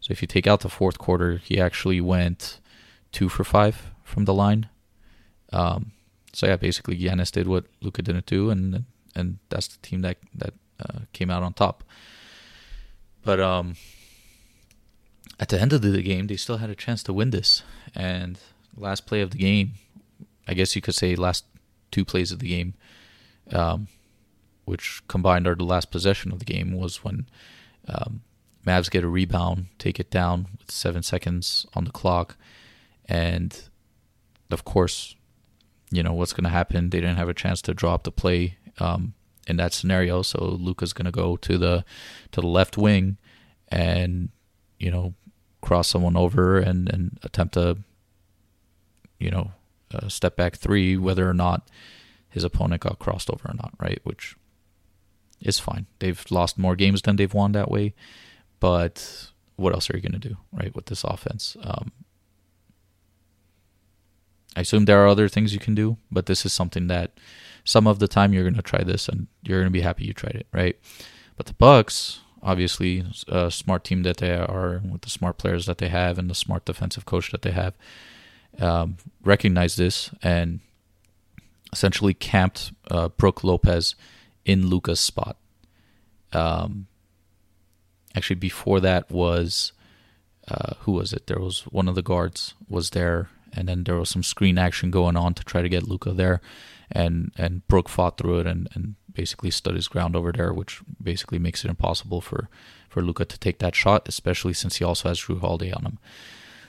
So 0.00 0.10
if 0.10 0.22
you 0.22 0.26
take 0.26 0.46
out 0.46 0.60
the 0.60 0.70
fourth 0.70 0.96
quarter, 0.96 1.36
he 1.36 1.60
actually 1.60 2.00
went 2.00 2.60
two 3.12 3.28
for 3.28 3.44
five 3.44 3.92
from 4.02 4.24
the 4.24 4.32
line. 4.32 4.70
Um, 5.52 5.92
so 6.32 6.46
yeah, 6.46 6.56
basically 6.56 6.96
Giannis 6.96 7.30
did 7.30 7.46
what 7.46 7.66
Luka 7.82 8.00
didn't 8.00 8.24
do, 8.24 8.48
and 8.48 8.84
and 9.14 9.38
that's 9.50 9.68
the 9.68 9.76
team 9.86 10.00
that 10.00 10.16
that 10.34 10.54
uh, 10.82 11.00
came 11.12 11.30
out 11.30 11.42
on 11.42 11.52
top. 11.52 11.84
But 13.22 13.38
um, 13.38 13.76
at 15.38 15.50
the 15.50 15.60
end 15.60 15.74
of 15.74 15.82
the 15.82 16.00
game, 16.00 16.26
they 16.26 16.36
still 16.36 16.56
had 16.56 16.70
a 16.70 16.74
chance 16.74 17.02
to 17.02 17.12
win 17.12 17.30
this. 17.30 17.62
And 17.94 18.38
last 18.74 19.04
play 19.04 19.20
of 19.20 19.30
the 19.32 19.36
game, 19.38 19.74
I 20.48 20.54
guess 20.54 20.74
you 20.74 20.80
could 20.80 20.94
say 20.94 21.14
last 21.16 21.44
two 21.90 22.06
plays 22.06 22.32
of 22.32 22.38
the 22.38 22.48
game, 22.48 22.72
um, 23.52 23.88
which 24.70 25.02
combined 25.08 25.48
are 25.48 25.56
the 25.56 25.64
last 25.64 25.90
possession 25.90 26.30
of 26.30 26.38
the 26.38 26.44
game, 26.44 26.72
was 26.72 27.02
when 27.02 27.26
um, 27.88 28.22
Mavs 28.64 28.88
get 28.88 29.02
a 29.02 29.08
rebound, 29.08 29.66
take 29.78 29.98
it 29.98 30.12
down 30.12 30.46
with 30.58 30.70
seven 30.70 31.02
seconds 31.02 31.66
on 31.74 31.84
the 31.84 31.90
clock, 31.90 32.36
and 33.06 33.64
of 34.48 34.64
course, 34.64 35.16
you 35.90 36.04
know 36.04 36.12
what's 36.12 36.32
going 36.32 36.44
to 36.44 36.50
happen. 36.50 36.90
They 36.90 37.00
didn't 37.00 37.16
have 37.16 37.28
a 37.28 37.34
chance 37.34 37.60
to 37.62 37.74
drop 37.74 38.04
the 38.04 38.12
play 38.12 38.58
um, 38.78 39.14
in 39.48 39.56
that 39.56 39.72
scenario, 39.72 40.22
so 40.22 40.38
Luka's 40.38 40.92
going 40.92 41.06
to 41.06 41.10
go 41.10 41.36
to 41.38 41.58
the 41.58 41.84
to 42.30 42.40
the 42.40 42.46
left 42.46 42.78
wing, 42.78 43.18
and 43.68 44.28
you 44.78 44.92
know 44.92 45.14
cross 45.60 45.88
someone 45.88 46.16
over 46.16 46.58
and 46.58 46.88
and 46.88 47.18
attempt 47.24 47.56
a 47.56 47.76
you 49.18 49.32
know 49.32 49.50
step 50.06 50.36
back 50.36 50.54
three, 50.54 50.96
whether 50.96 51.28
or 51.28 51.34
not 51.34 51.68
his 52.28 52.44
opponent 52.44 52.82
got 52.82 53.00
crossed 53.00 53.28
over 53.28 53.48
or 53.48 53.54
not, 53.54 53.72
right? 53.80 53.98
Which 54.04 54.36
is 55.40 55.58
fine. 55.58 55.86
They've 55.98 56.24
lost 56.30 56.58
more 56.58 56.76
games 56.76 57.02
than 57.02 57.16
they've 57.16 57.32
won 57.32 57.52
that 57.52 57.70
way, 57.70 57.94
but 58.58 59.30
what 59.56 59.74
else 59.74 59.90
are 59.90 59.96
you 59.96 60.02
going 60.02 60.20
to 60.20 60.28
do, 60.28 60.36
right, 60.52 60.74
with 60.74 60.86
this 60.86 61.04
offense? 61.04 61.56
Um, 61.62 61.92
I 64.56 64.60
assume 64.60 64.84
there 64.84 65.02
are 65.04 65.08
other 65.08 65.28
things 65.28 65.54
you 65.54 65.60
can 65.60 65.74
do, 65.74 65.96
but 66.10 66.26
this 66.26 66.44
is 66.44 66.52
something 66.52 66.88
that 66.88 67.12
some 67.64 67.86
of 67.86 67.98
the 67.98 68.08
time 68.08 68.32
you're 68.32 68.42
going 68.42 68.54
to 68.54 68.62
try 68.62 68.82
this 68.82 69.08
and 69.08 69.28
you're 69.42 69.58
going 69.58 69.72
to 69.72 69.78
be 69.78 69.82
happy 69.82 70.04
you 70.04 70.12
tried 70.12 70.34
it, 70.34 70.46
right? 70.52 70.78
But 71.36 71.46
the 71.46 71.54
Bucks, 71.54 72.20
obviously, 72.42 73.04
a 73.28 73.50
smart 73.50 73.84
team 73.84 74.02
that 74.02 74.16
they 74.16 74.34
are 74.34 74.82
with 74.90 75.02
the 75.02 75.10
smart 75.10 75.38
players 75.38 75.66
that 75.66 75.78
they 75.78 75.88
have 75.88 76.18
and 76.18 76.28
the 76.28 76.34
smart 76.34 76.64
defensive 76.64 77.06
coach 77.06 77.30
that 77.30 77.42
they 77.42 77.52
have, 77.52 77.74
um, 78.58 78.96
recognize 79.22 79.76
this 79.76 80.10
and 80.22 80.60
essentially 81.72 82.14
camped 82.14 82.72
uh, 82.90 83.08
Brook 83.08 83.44
Lopez 83.44 83.94
in 84.50 84.66
Luka's 84.66 85.00
spot. 85.00 85.36
Um, 86.32 86.86
actually, 88.14 88.36
before 88.36 88.80
that 88.80 89.10
was 89.10 89.72
uh, 90.48 90.74
who 90.80 90.92
was 90.92 91.12
it? 91.12 91.26
There 91.26 91.40
was 91.40 91.60
one 91.62 91.88
of 91.88 91.94
the 91.94 92.02
guards 92.02 92.54
was 92.68 92.90
there 92.90 93.30
and 93.52 93.68
then 93.68 93.84
there 93.84 93.96
was 93.96 94.08
some 94.08 94.22
screen 94.22 94.58
action 94.58 94.90
going 94.90 95.16
on 95.16 95.34
to 95.34 95.44
try 95.44 95.62
to 95.62 95.68
get 95.68 95.88
Luka 95.88 96.12
there, 96.12 96.40
and 96.90 97.32
and 97.36 97.66
Brook 97.68 97.88
fought 97.88 98.18
through 98.18 98.40
it 98.40 98.46
and, 98.46 98.68
and 98.74 98.94
basically 99.12 99.50
stood 99.50 99.74
his 99.74 99.88
ground 99.88 100.14
over 100.14 100.32
there, 100.32 100.52
which 100.52 100.80
basically 101.02 101.38
makes 101.38 101.64
it 101.64 101.68
impossible 101.68 102.20
for 102.20 102.48
for 102.88 103.02
Luka 103.02 103.24
to 103.24 103.38
take 103.38 103.58
that 103.58 103.74
shot, 103.74 104.08
especially 104.08 104.54
since 104.54 104.76
he 104.76 104.84
also 104.84 105.08
has 105.08 105.20
Jrue 105.20 105.40
Holiday 105.40 105.72
on 105.72 105.84
him. 105.84 105.98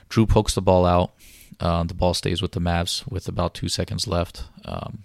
Jrue 0.08 0.28
pokes 0.28 0.54
the 0.54 0.62
ball 0.62 0.84
out. 0.84 1.12
Uh, 1.60 1.84
the 1.84 1.94
ball 1.94 2.14
stays 2.14 2.42
with 2.42 2.52
the 2.52 2.60
Mavs 2.60 3.08
with 3.10 3.28
about 3.28 3.54
two 3.54 3.68
seconds 3.68 4.06
left. 4.06 4.44
Um, 4.64 5.04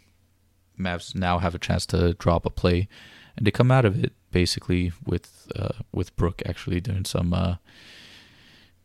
Mavs 0.80 1.16
now 1.16 1.40
have 1.40 1.56
a 1.56 1.60
chance 1.60 1.86
to 1.88 2.14
drop 2.14 2.46
a 2.46 2.50
play, 2.50 2.88
and 3.36 3.46
they 3.46 3.52
come 3.52 3.72
out 3.72 3.86
of 3.86 4.04
it 4.04 4.14
basically 4.32 4.92
with 5.06 5.52
uh, 5.56 5.80
with 5.92 6.16
Brook 6.16 6.42
actually 6.46 6.80
doing 6.80 7.06
some 7.06 7.34
uh, 7.34 7.56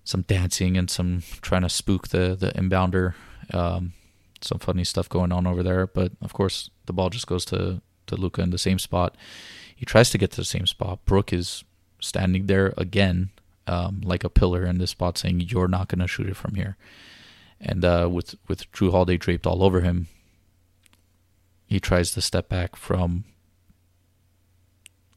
some 0.04 0.22
dancing 0.22 0.76
and 0.76 0.90
some 0.90 1.22
trying 1.40 1.62
to 1.62 1.68
spook 1.68 2.08
the 2.08 2.36
the 2.38 2.52
inbounder. 2.52 3.14
Um, 3.52 3.92
some 4.40 4.58
funny 4.58 4.84
stuff 4.84 5.08
going 5.08 5.30
on 5.32 5.46
over 5.46 5.62
there, 5.62 5.86
but 5.86 6.12
of 6.20 6.32
course 6.32 6.70
the 6.86 6.92
ball 6.92 7.10
just 7.10 7.26
goes 7.26 7.44
to 7.46 7.80
to 8.06 8.16
Luka 8.16 8.42
in 8.42 8.50
the 8.50 8.58
same 8.58 8.78
spot. 8.78 9.16
He 9.74 9.84
tries 9.84 10.10
to 10.10 10.18
get 10.18 10.30
to 10.32 10.40
the 10.40 10.44
same 10.44 10.66
spot. 10.66 11.04
Brook 11.04 11.32
is 11.32 11.64
standing 12.00 12.46
there 12.46 12.74
again, 12.76 13.30
um, 13.66 14.00
like 14.04 14.24
a 14.24 14.30
pillar 14.30 14.64
in 14.64 14.78
this 14.78 14.90
spot, 14.90 15.18
saying, 15.18 15.40
"You're 15.40 15.68
not 15.68 15.88
going 15.88 16.00
to 16.00 16.08
shoot 16.08 16.28
it 16.28 16.36
from 16.36 16.54
here." 16.54 16.76
And 17.60 17.84
uh, 17.84 18.08
with 18.10 18.34
with 18.48 18.70
Jrue 18.72 18.90
Holiday 18.90 19.16
draped 19.16 19.46
all 19.46 19.62
over 19.62 19.80
him, 19.80 20.08
he 21.72 21.80
tries 21.80 22.12
to 22.12 22.20
step 22.20 22.50
back 22.50 22.76
from 22.76 23.24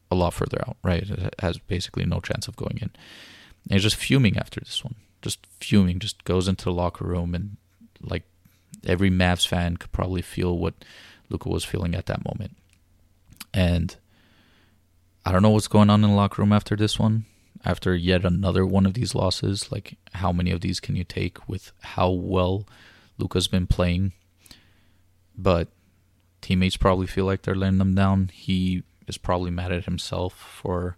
a 0.10 0.16
lot 0.16 0.34
further 0.34 0.64
out. 0.66 0.78
Right, 0.82 1.04
it 1.04 1.36
has 1.40 1.58
basically 1.58 2.06
no 2.06 2.22
chance 2.22 2.48
of 2.48 2.56
going 2.56 2.78
in. 2.78 2.92
And 3.64 3.74
he's 3.74 3.84
just 3.84 3.98
fuming 3.98 4.38
after 4.38 4.62
this 4.62 4.82
one. 4.82 4.96
Just 5.22 5.46
fuming. 5.60 6.00
Just 6.00 6.24
goes 6.24 6.48
into 6.48 6.64
the 6.64 6.72
locker 6.72 7.06
room 7.06 7.36
and 7.36 7.58
like 8.02 8.24
every 8.86 9.12
Mavs 9.12 9.46
fan 9.46 9.76
could 9.76 9.92
probably 9.92 10.22
feel 10.22 10.58
what 10.58 10.76
Luka 11.30 11.50
was 11.50 11.66
feeling 11.66 11.94
at 11.94 12.06
that 12.06 12.24
moment. 12.24 12.56
And 13.54 13.98
I 15.26 15.34
don't 15.34 15.42
know 15.42 15.50
what's 15.50 15.68
going 15.68 15.90
on 15.90 16.06
in 16.06 16.10
the 16.10 16.16
locker 16.16 16.42
room 16.42 16.54
after 16.54 16.78
this 16.78 16.98
one. 16.98 17.26
After 17.66 17.96
yet 17.96 18.24
another 18.24 18.66
one 18.66 18.86
of 18.86 18.94
these 18.94 19.14
losses, 19.14 19.74
like 19.74 19.98
how 20.14 20.32
many 20.32 20.52
of 20.52 20.62
these 20.62 20.80
can 20.80 20.96
you 20.96 21.04
take 21.04 21.50
with 21.50 21.74
how 21.82 22.12
well 22.12 22.66
Luka's 23.18 23.50
been 23.50 23.68
playing? 23.68 24.14
But 25.38 25.68
teammates 26.46 26.78
probably 26.78 27.08
feel 27.08 27.26
like 27.26 27.42
they're 27.42 27.56
letting 27.56 27.80
them 27.80 27.96
down. 27.96 28.30
He 28.32 28.84
is 29.08 29.18
probably 29.18 29.50
mad 29.50 29.72
at 29.72 29.86
himself 29.86 30.34
for 30.62 30.96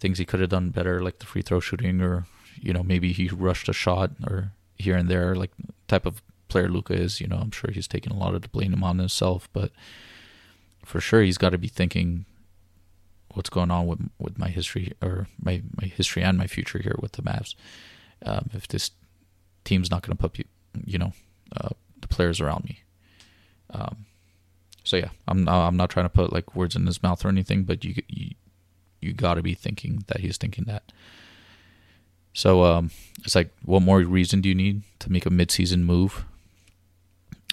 things 0.00 0.18
he 0.18 0.26
could 0.26 0.40
have 0.40 0.50
done 0.50 0.68
better, 0.68 1.02
like 1.02 1.18
the 1.18 1.24
free 1.24 1.40
throw 1.40 1.60
shooting, 1.60 2.02
or 2.02 2.26
you 2.60 2.74
know 2.74 2.82
maybe 2.82 3.14
he 3.14 3.28
rushed 3.28 3.70
a 3.70 3.72
shot 3.72 4.10
or 4.26 4.52
here 4.76 4.94
and 4.94 5.08
there, 5.08 5.34
like 5.34 5.52
type 5.88 6.04
of 6.04 6.20
player 6.48 6.68
Luka 6.68 6.92
is. 6.92 7.22
You 7.22 7.26
know, 7.26 7.38
I'm 7.38 7.52
sure 7.52 7.70
he's 7.72 7.88
taking 7.88 8.12
a 8.12 8.18
lot 8.18 8.34
of 8.34 8.42
the 8.42 8.48
blame 8.48 8.84
on 8.84 8.98
himself, 8.98 9.48
but 9.54 9.72
for 10.84 11.00
sure 11.00 11.22
he's 11.22 11.38
got 11.38 11.50
to 11.50 11.58
be 11.58 11.68
thinking 11.68 12.26
what's 13.32 13.48
going 13.48 13.70
on 13.70 13.86
with 13.86 14.10
with 14.18 14.38
my 14.38 14.48
history 14.48 14.92
or 15.00 15.26
my 15.40 15.62
my 15.80 15.88
history 15.88 16.22
and 16.22 16.36
my 16.36 16.46
future 16.46 16.80
here 16.80 16.96
with 17.00 17.12
the 17.12 17.22
Mavs. 17.22 17.54
Um, 18.26 18.50
if 18.52 18.68
this 18.68 18.90
team's 19.64 19.90
not 19.90 20.02
going 20.02 20.14
to 20.14 20.20
put 20.20 20.38
you, 20.38 20.44
you 20.84 20.98
know, 20.98 21.14
uh, 21.56 21.70
the 21.98 22.08
players 22.08 22.42
around 22.42 22.64
me. 22.64 22.80
Um, 23.70 24.05
so 24.86 24.96
yeah, 24.96 25.10
I'm 25.26 25.48
I'm 25.48 25.76
not 25.76 25.90
trying 25.90 26.06
to 26.06 26.10
put 26.10 26.32
like 26.32 26.54
words 26.54 26.76
in 26.76 26.86
his 26.86 27.02
mouth 27.02 27.24
or 27.24 27.28
anything, 27.28 27.64
but 27.64 27.84
you 27.84 27.94
you 28.08 28.30
you 29.00 29.12
got 29.12 29.34
to 29.34 29.42
be 29.42 29.54
thinking 29.54 30.04
that 30.06 30.20
he's 30.20 30.38
thinking 30.38 30.64
that. 30.64 30.92
So 32.32 32.64
um, 32.64 32.90
it's 33.24 33.34
like, 33.34 33.50
what 33.64 33.82
more 33.82 34.00
reason 34.00 34.40
do 34.40 34.48
you 34.48 34.54
need 34.54 34.82
to 35.00 35.10
make 35.10 35.26
a 35.26 35.30
midseason 35.30 35.80
move? 35.80 36.24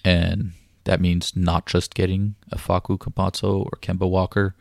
And 0.04 0.52
that 0.84 1.00
means 1.00 1.36
not 1.36 1.66
just 1.66 1.96
getting 1.96 2.36
a 2.52 2.58
Facu 2.58 2.98
Campazzo 2.98 3.66
or 3.66 3.72
Kemba 3.82 4.10
Walker, 4.10 4.56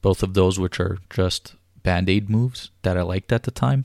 both 0.00 0.22
of 0.22 0.34
those 0.34 0.58
which 0.58 0.80
are 0.80 0.98
just 1.10 1.54
band 1.82 2.08
aid 2.08 2.30
moves 2.30 2.70
that 2.82 2.96
I 2.96 3.02
liked 3.02 3.30
at 3.32 3.42
the 3.44 3.50
time. 3.50 3.84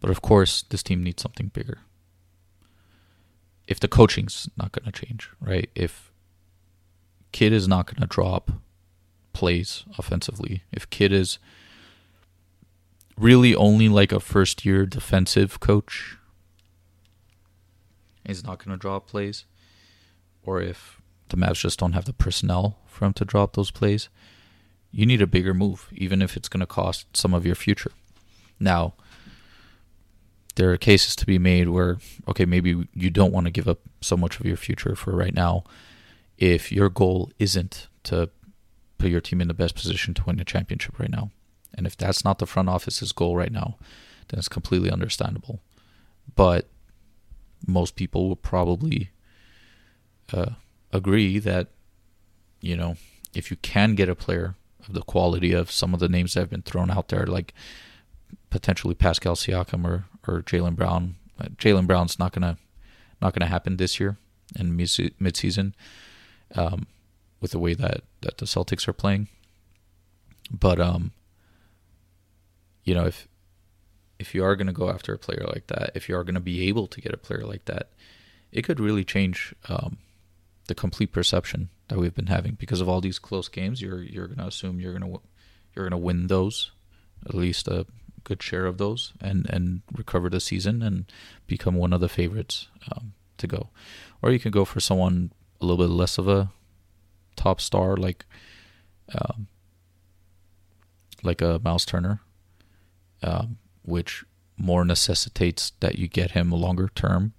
But 0.00 0.10
of 0.10 0.22
course, 0.22 0.62
this 0.62 0.82
team 0.82 1.02
needs 1.02 1.22
something 1.22 1.48
bigger. 1.48 1.78
If 3.66 3.78
the 3.78 3.88
coaching's 3.88 4.48
not 4.56 4.72
going 4.72 4.90
to 4.90 5.06
change, 5.06 5.28
right? 5.40 5.68
If 5.74 6.07
Kidd 7.32 7.52
is 7.52 7.68
not 7.68 7.86
going 7.86 8.00
to 8.00 8.06
drop 8.06 8.50
plays 9.32 9.84
offensively. 9.96 10.62
If 10.72 10.88
Kidd 10.90 11.12
is 11.12 11.38
really 13.16 13.54
only 13.54 13.88
like 13.88 14.12
a 14.12 14.20
first 14.20 14.64
year 14.64 14.86
defensive 14.86 15.60
coach, 15.60 16.16
he's 18.26 18.44
not 18.44 18.64
going 18.64 18.76
to 18.76 18.80
drop 18.80 19.06
plays, 19.06 19.44
or 20.42 20.60
if 20.60 21.00
the 21.28 21.36
Mavs 21.36 21.60
just 21.60 21.78
don't 21.78 21.92
have 21.92 22.04
the 22.04 22.12
personnel 22.12 22.78
for 22.86 23.04
him 23.04 23.12
to 23.14 23.24
drop 23.24 23.54
those 23.54 23.70
plays, 23.70 24.08
you 24.90 25.04
need 25.04 25.22
a 25.22 25.26
bigger 25.26 25.54
move, 25.54 25.88
even 25.92 26.22
if 26.22 26.36
it's 26.36 26.48
going 26.48 26.60
to 26.60 26.66
cost 26.66 27.16
some 27.16 27.34
of 27.34 27.44
your 27.44 27.54
future. 27.54 27.92
Now, 28.58 28.94
there 30.56 30.72
are 30.72 30.78
cases 30.78 31.14
to 31.16 31.26
be 31.26 31.38
made 31.38 31.68
where, 31.68 31.98
okay, 32.26 32.44
maybe 32.44 32.88
you 32.92 33.10
don't 33.10 33.32
want 33.32 33.46
to 33.46 33.52
give 33.52 33.68
up 33.68 33.80
so 34.00 34.16
much 34.16 34.40
of 34.40 34.46
your 34.46 34.56
future 34.56 34.96
for 34.96 35.14
right 35.14 35.34
now 35.34 35.62
if 36.38 36.72
your 36.72 36.88
goal 36.88 37.30
isn't 37.38 37.88
to 38.04 38.30
put 38.96 39.10
your 39.10 39.20
team 39.20 39.40
in 39.40 39.48
the 39.48 39.54
best 39.54 39.74
position 39.74 40.14
to 40.14 40.24
win 40.24 40.40
a 40.40 40.44
championship 40.44 40.98
right 40.98 41.10
now. 41.10 41.30
And 41.74 41.86
if 41.86 41.96
that's 41.96 42.24
not 42.24 42.38
the 42.38 42.46
front 42.46 42.68
office's 42.68 43.12
goal 43.12 43.36
right 43.36 43.52
now, 43.52 43.76
then 44.28 44.38
it's 44.38 44.48
completely 44.48 44.90
understandable. 44.90 45.60
But 46.34 46.68
most 47.66 47.96
people 47.96 48.28
will 48.28 48.36
probably 48.36 49.10
uh, 50.32 50.52
agree 50.92 51.38
that, 51.38 51.68
you 52.60 52.76
know, 52.76 52.96
if 53.34 53.50
you 53.50 53.56
can 53.58 53.94
get 53.94 54.08
a 54.08 54.14
player 54.14 54.54
of 54.86 54.94
the 54.94 55.02
quality 55.02 55.52
of 55.52 55.70
some 55.70 55.92
of 55.92 56.00
the 56.00 56.08
names 56.08 56.34
that 56.34 56.40
have 56.40 56.50
been 56.50 56.62
thrown 56.62 56.90
out 56.90 57.08
there, 57.08 57.26
like 57.26 57.52
potentially 58.50 58.94
Pascal 58.94 59.34
Siakam 59.34 59.84
or, 59.84 60.04
or 60.26 60.42
Jaylen 60.42 60.76
Brown, 60.76 61.16
uh, 61.40 61.46
Jaylen 61.56 61.86
Brown's 61.86 62.18
not 62.18 62.32
going 62.32 62.42
to 62.42 62.60
Not 63.20 63.34
to 63.34 63.46
happen 63.46 63.76
this 63.76 63.98
year 64.00 64.16
in 64.58 64.76
mid 64.76 64.88
midseason, 65.20 65.74
um, 66.54 66.86
with 67.40 67.52
the 67.52 67.58
way 67.58 67.74
that 67.74 68.02
that 68.22 68.38
the 68.38 68.46
Celtics 68.46 68.88
are 68.88 68.92
playing. 68.92 69.28
But 70.50 70.80
um, 70.80 71.12
you 72.84 72.94
know, 72.94 73.06
if 73.06 73.28
if 74.18 74.34
you 74.34 74.44
are 74.44 74.56
going 74.56 74.66
to 74.66 74.72
go 74.72 74.90
after 74.90 75.12
a 75.12 75.18
player 75.18 75.44
like 75.46 75.68
that, 75.68 75.92
if 75.94 76.08
you 76.08 76.16
are 76.16 76.24
going 76.24 76.34
to 76.34 76.40
be 76.40 76.68
able 76.68 76.86
to 76.88 77.00
get 77.00 77.14
a 77.14 77.18
player 77.18 77.44
like 77.44 77.66
that, 77.66 77.90
it 78.50 78.62
could 78.62 78.80
really 78.80 79.04
change 79.04 79.54
um, 79.68 79.98
the 80.66 80.74
complete 80.74 81.12
perception 81.12 81.68
that 81.88 81.98
we've 81.98 82.14
been 82.14 82.26
having 82.26 82.54
because 82.54 82.80
of 82.80 82.88
all 82.88 83.00
these 83.00 83.18
close 83.18 83.48
games. 83.48 83.80
You're 83.82 84.02
you're 84.02 84.26
going 84.26 84.38
to 84.38 84.46
assume 84.46 84.80
you're 84.80 84.98
going 84.98 85.12
to 85.12 85.20
you're 85.74 85.88
going 85.88 86.00
to 86.00 86.04
win 86.04 86.26
those, 86.26 86.72
at 87.26 87.34
least 87.34 87.68
a 87.68 87.86
good 88.24 88.42
share 88.42 88.66
of 88.66 88.78
those, 88.78 89.12
and 89.20 89.48
and 89.50 89.82
recover 89.96 90.28
the 90.28 90.40
season 90.40 90.82
and 90.82 91.04
become 91.46 91.74
one 91.74 91.92
of 91.92 92.00
the 92.00 92.08
favorites 92.08 92.68
um, 92.92 93.12
to 93.38 93.46
go. 93.46 93.68
Or 94.22 94.30
you 94.30 94.38
can 94.38 94.50
go 94.50 94.64
for 94.64 94.80
someone 94.80 95.32
a 95.60 95.66
little 95.66 95.84
bit 95.84 95.92
less 95.92 96.18
of 96.18 96.28
a 96.28 96.50
top 97.36 97.60
star 97.60 97.96
like 97.96 98.24
um, 99.14 99.46
like 101.22 101.40
a 101.40 101.60
Miles 101.64 101.84
Turner, 101.84 102.20
um, 103.22 103.58
which 103.82 104.24
more 104.56 104.84
necessitates 104.84 105.72
that 105.80 105.98
you 105.98 106.08
get 106.08 106.32
him 106.32 106.52
a 106.52 106.56
longer 106.56 106.90
term. 106.94 107.32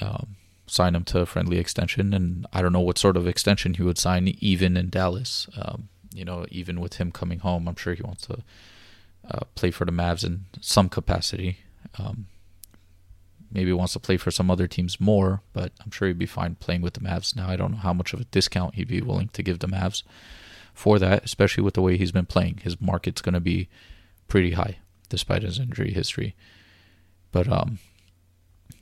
Um, 0.00 0.36
sign 0.66 0.94
him 0.94 1.04
to 1.04 1.20
a 1.20 1.26
friendly 1.26 1.58
extension, 1.58 2.14
and 2.14 2.46
I 2.52 2.62
don't 2.62 2.72
know 2.72 2.80
what 2.80 2.98
sort 2.98 3.16
of 3.16 3.26
extension 3.26 3.74
he 3.74 3.82
would 3.82 3.98
sign, 3.98 4.28
even 4.38 4.76
in 4.76 4.90
Dallas. 4.90 5.48
Um, 5.56 5.88
you 6.14 6.24
know, 6.24 6.46
even 6.50 6.80
with 6.80 6.94
him 6.94 7.10
coming 7.10 7.40
home, 7.40 7.68
I'm 7.68 7.76
sure 7.76 7.94
he 7.94 8.02
wants 8.02 8.26
to 8.26 8.38
uh, 9.30 9.40
play 9.54 9.70
for 9.70 9.84
the 9.84 9.92
Mavs 9.92 10.24
in 10.24 10.46
some 10.60 10.88
capacity. 10.88 11.58
Um, 11.98 12.26
maybe 13.50 13.72
wants 13.72 13.94
to 13.94 14.00
play 14.00 14.16
for 14.16 14.30
some 14.30 14.50
other 14.50 14.66
teams 14.66 15.00
more, 15.00 15.42
but 15.52 15.72
I'm 15.84 15.90
sure 15.90 16.08
he'd 16.08 16.18
be 16.18 16.26
fine 16.26 16.56
playing 16.56 16.82
with 16.82 16.94
the 16.94 17.00
Mavs. 17.00 17.34
Now, 17.34 17.48
I 17.48 17.56
don't 17.56 17.72
know 17.72 17.78
how 17.78 17.92
much 17.92 18.12
of 18.12 18.20
a 18.20 18.24
discount 18.24 18.74
he'd 18.74 18.88
be 18.88 19.00
willing 19.00 19.28
to 19.28 19.42
give 19.42 19.58
the 19.58 19.68
Mavs 19.68 20.02
for 20.74 20.98
that, 20.98 21.24
especially 21.24 21.62
with 21.62 21.74
the 21.74 21.82
way 21.82 21.96
he's 21.96 22.12
been 22.12 22.26
playing. 22.26 22.60
His 22.62 22.80
market's 22.80 23.22
going 23.22 23.34
to 23.34 23.40
be 23.40 23.68
pretty 24.28 24.52
high 24.52 24.78
despite 25.08 25.42
his 25.42 25.58
injury 25.58 25.92
history. 25.92 26.34
But 27.32 27.48
um, 27.48 27.78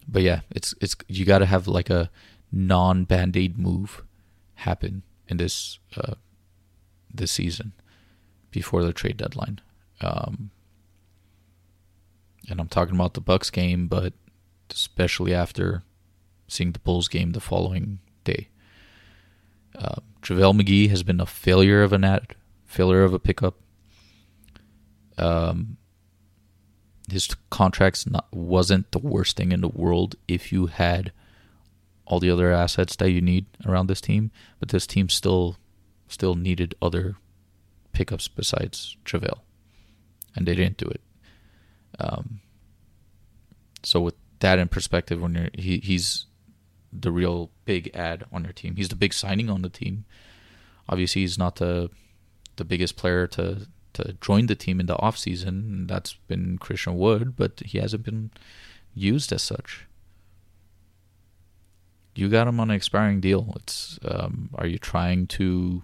but 0.07 0.23
yeah, 0.23 0.41
it's 0.51 0.75
it's 0.81 0.97
you 1.09 1.25
got 1.25 1.39
to 1.39 1.47
have 1.47 1.67
like 1.67 1.91
a 1.91 2.11
non 2.53 3.05
band 3.05 3.37
aid 3.37 3.59
move 3.59 4.05
happen 4.55 5.03
in 5.29 5.37
this 5.37 5.79
uh, 5.97 6.15
this 7.13 7.33
season 7.33 7.73
before 8.51 8.85
the 8.85 8.93
trade 8.93 9.17
deadline. 9.17 9.61
Um, 10.01 10.51
and 12.49 12.61
I'm 12.61 12.69
talking 12.69 12.95
about 12.95 13.15
the 13.15 13.21
Bucks 13.21 13.51
game, 13.51 13.89
but 13.89 14.13
especially 14.71 15.35
after 15.35 15.83
seeing 16.49 16.73
the 16.73 16.79
Bulls 16.79 17.09
game 17.09 17.33
the 17.33 17.41
following 17.41 18.01
day. 18.25 18.49
Uh, 19.77 19.97
McGee 20.23 20.89
has 20.91 21.03
been 21.03 21.21
a 21.21 21.27
failure 21.27 21.83
of 21.83 21.93
an 21.93 22.05
ad, 22.05 22.35
failure 22.65 23.05
of 23.05 23.13
a 23.13 23.19
pickup. 23.19 23.57
Um, 25.19 25.77
his 27.11 27.29
contracts 27.51 28.07
wasn't 28.33 28.91
the 28.91 28.99
worst 28.99 29.37
thing 29.37 29.53
in 29.53 29.61
the 29.61 29.69
world 29.69 30.17
if 30.27 30.53
you 30.53 30.67
had 30.67 31.13
all 32.07 32.21
the 32.21 32.31
other 32.31 32.53
assets 32.53 32.97
that 32.97 33.11
you 33.11 33.21
need 33.21 33.47
around 33.67 33.87
this 33.87 34.01
team, 34.01 34.31
but 34.59 34.69
this 34.71 34.87
team 34.87 35.09
still 35.09 35.57
still 36.09 36.37
needed 36.37 36.75
other 36.81 37.17
pickups 37.93 38.29
besides 38.29 38.97
JaVale, 39.05 39.41
and 40.35 40.47
they 40.47 40.55
didn't 40.55 40.77
do 40.77 40.87
it. 40.87 41.01
Um, 41.99 42.41
so 43.83 44.01
with 44.01 44.15
that 44.41 44.59
in 44.59 44.69
perspective, 44.69 45.21
when 45.21 45.35
you're, 45.35 45.51
he 45.55 45.79
he's 45.79 46.27
the 46.93 47.13
real 47.13 47.51
big 47.65 47.91
ad 47.95 48.25
on 48.33 48.45
your 48.45 48.53
team. 48.53 48.77
He's 48.77 48.89
the 48.89 48.97
big 48.97 49.13
signing 49.13 49.51
on 49.51 49.63
the 49.63 49.69
team. 49.69 50.05
Obviously, 50.89 51.23
he's 51.23 51.39
not 51.39 51.57
the 51.57 51.91
the 52.57 52.65
biggest 52.65 52.97
player 52.97 53.27
to 53.29 53.67
to 53.95 54.17
join 54.21 54.47
the 54.47 54.55
team 54.55 54.81
in 54.81 54.87
the 54.87 54.99
off 54.99 55.17
season. 55.17 55.87
That's 55.87 56.15
been 56.29 56.59
Christian 56.59 56.97
Wood, 56.97 57.35
but 57.37 57.61
he 57.65 57.79
hasn't 57.79 58.05
been 58.05 58.31
used 58.95 59.33
as 59.33 59.43
such. 59.43 59.87
You 62.15 62.29
got 62.29 62.49
him 62.49 62.61
on 62.61 62.71
an 62.71 62.77
expiring 62.77 63.21
deal. 63.21 63.53
It's 63.57 63.99
um, 64.05 64.51
are 64.55 64.67
you 64.67 64.79
trying 64.79 65.27
to 65.29 65.83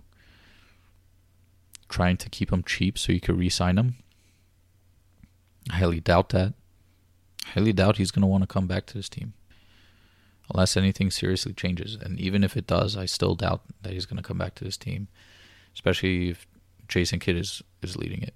trying 1.89 2.17
to 2.17 2.31
keep 2.31 2.51
him 2.51 2.63
cheap 2.63 2.99
so 2.99 3.13
you 3.13 3.21
could 3.21 3.39
re-sign 3.39 3.77
him? 3.77 3.97
I 5.71 5.77
highly 5.77 6.01
doubt 6.01 6.31
that. 6.31 6.55
I 7.47 7.51
highly 7.51 7.73
doubt 7.73 7.97
he's 7.97 8.11
going 8.11 8.23
to 8.23 8.27
want 8.29 8.43
to 8.43 8.47
come 8.47 8.67
back 8.67 8.87
to 8.87 8.95
this 8.95 9.09
team 9.09 9.35
unless 10.53 10.77
anything 10.77 11.11
seriously 11.11 11.53
changes. 11.53 11.97
And 12.01 12.19
even 12.21 12.45
if 12.45 12.57
it 12.57 12.67
does, 12.67 12.97
I 12.97 13.07
still 13.07 13.35
doubt 13.35 13.63
that 13.83 13.93
he's 13.93 14.07
going 14.07 14.17
to 14.17 14.23
come 14.23 14.39
back 14.39 14.55
to 14.57 14.65
this 14.65 14.77
team, 14.77 15.09
especially 15.75 16.31
if 16.31 16.47
Jason 16.89 17.19
Kidd 17.19 17.37
is 17.37 17.63
is 17.83 17.97
leading 17.97 18.23
it. 18.23 18.35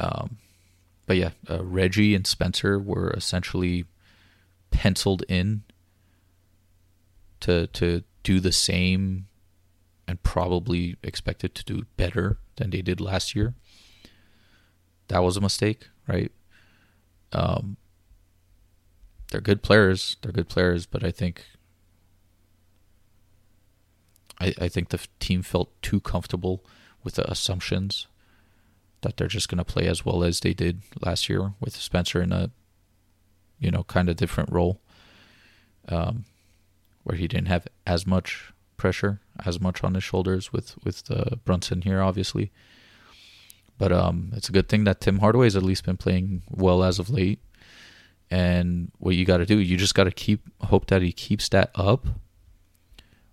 Um, 0.00 0.38
but 1.06 1.16
yeah, 1.16 1.30
uh, 1.48 1.62
Reggie 1.62 2.14
and 2.14 2.26
Spencer 2.26 2.78
were 2.78 3.10
essentially 3.10 3.84
penciled 4.70 5.22
in 5.28 5.62
to 7.40 7.66
to 7.68 8.02
do 8.22 8.40
the 8.40 8.52
same 8.52 9.26
and 10.08 10.22
probably 10.22 10.96
expected 11.02 11.54
to 11.54 11.64
do 11.64 11.86
better 11.96 12.38
than 12.56 12.70
they 12.70 12.82
did 12.82 13.00
last 13.00 13.34
year. 13.34 13.54
That 15.08 15.22
was 15.22 15.36
a 15.36 15.40
mistake, 15.40 15.88
right? 16.06 16.32
Um, 17.32 17.76
they're 19.32 19.40
good 19.40 19.62
players. 19.62 20.18
They're 20.20 20.30
good 20.30 20.50
players, 20.50 20.84
but 20.84 21.02
I 21.02 21.10
think 21.10 21.46
I, 24.38 24.52
I 24.60 24.68
think 24.68 24.90
the 24.90 25.00
team 25.20 25.42
felt 25.42 25.70
too 25.80 26.00
comfortable 26.00 26.62
with 27.02 27.14
the 27.14 27.28
assumptions 27.30 28.06
that 29.00 29.16
they're 29.16 29.28
just 29.28 29.48
going 29.48 29.58
to 29.58 29.64
play 29.64 29.86
as 29.86 30.04
well 30.04 30.22
as 30.22 30.40
they 30.40 30.52
did 30.52 30.82
last 31.00 31.30
year 31.30 31.54
with 31.60 31.74
Spencer 31.74 32.20
in 32.20 32.30
a 32.30 32.50
you 33.58 33.70
know 33.70 33.84
kind 33.84 34.10
of 34.10 34.16
different 34.16 34.52
role 34.52 34.82
um, 35.88 36.26
where 37.02 37.16
he 37.16 37.26
didn't 37.26 37.48
have 37.48 37.66
as 37.86 38.06
much 38.06 38.52
pressure 38.76 39.20
as 39.46 39.58
much 39.60 39.82
on 39.82 39.94
his 39.94 40.04
shoulders 40.04 40.52
with 40.52 40.76
with 40.84 41.10
uh, 41.10 41.36
Brunson 41.44 41.82
here 41.82 42.02
obviously 42.02 42.52
but 43.78 43.92
um, 43.92 44.30
it's 44.34 44.48
a 44.48 44.52
good 44.52 44.68
thing 44.68 44.84
that 44.84 45.00
Tim 45.00 45.20
Hardaway's 45.20 45.56
at 45.56 45.62
least 45.62 45.86
been 45.86 45.96
playing 45.96 46.42
well 46.50 46.84
as 46.84 46.98
of 46.98 47.08
late 47.08 47.40
and 48.32 48.90
what 48.96 49.14
you 49.14 49.26
got 49.26 49.36
to 49.36 49.46
do 49.46 49.58
you 49.58 49.76
just 49.76 49.94
got 49.94 50.04
to 50.04 50.10
keep 50.10 50.48
hope 50.62 50.86
that 50.86 51.02
he 51.02 51.12
keeps 51.12 51.50
that 51.50 51.70
up 51.74 52.06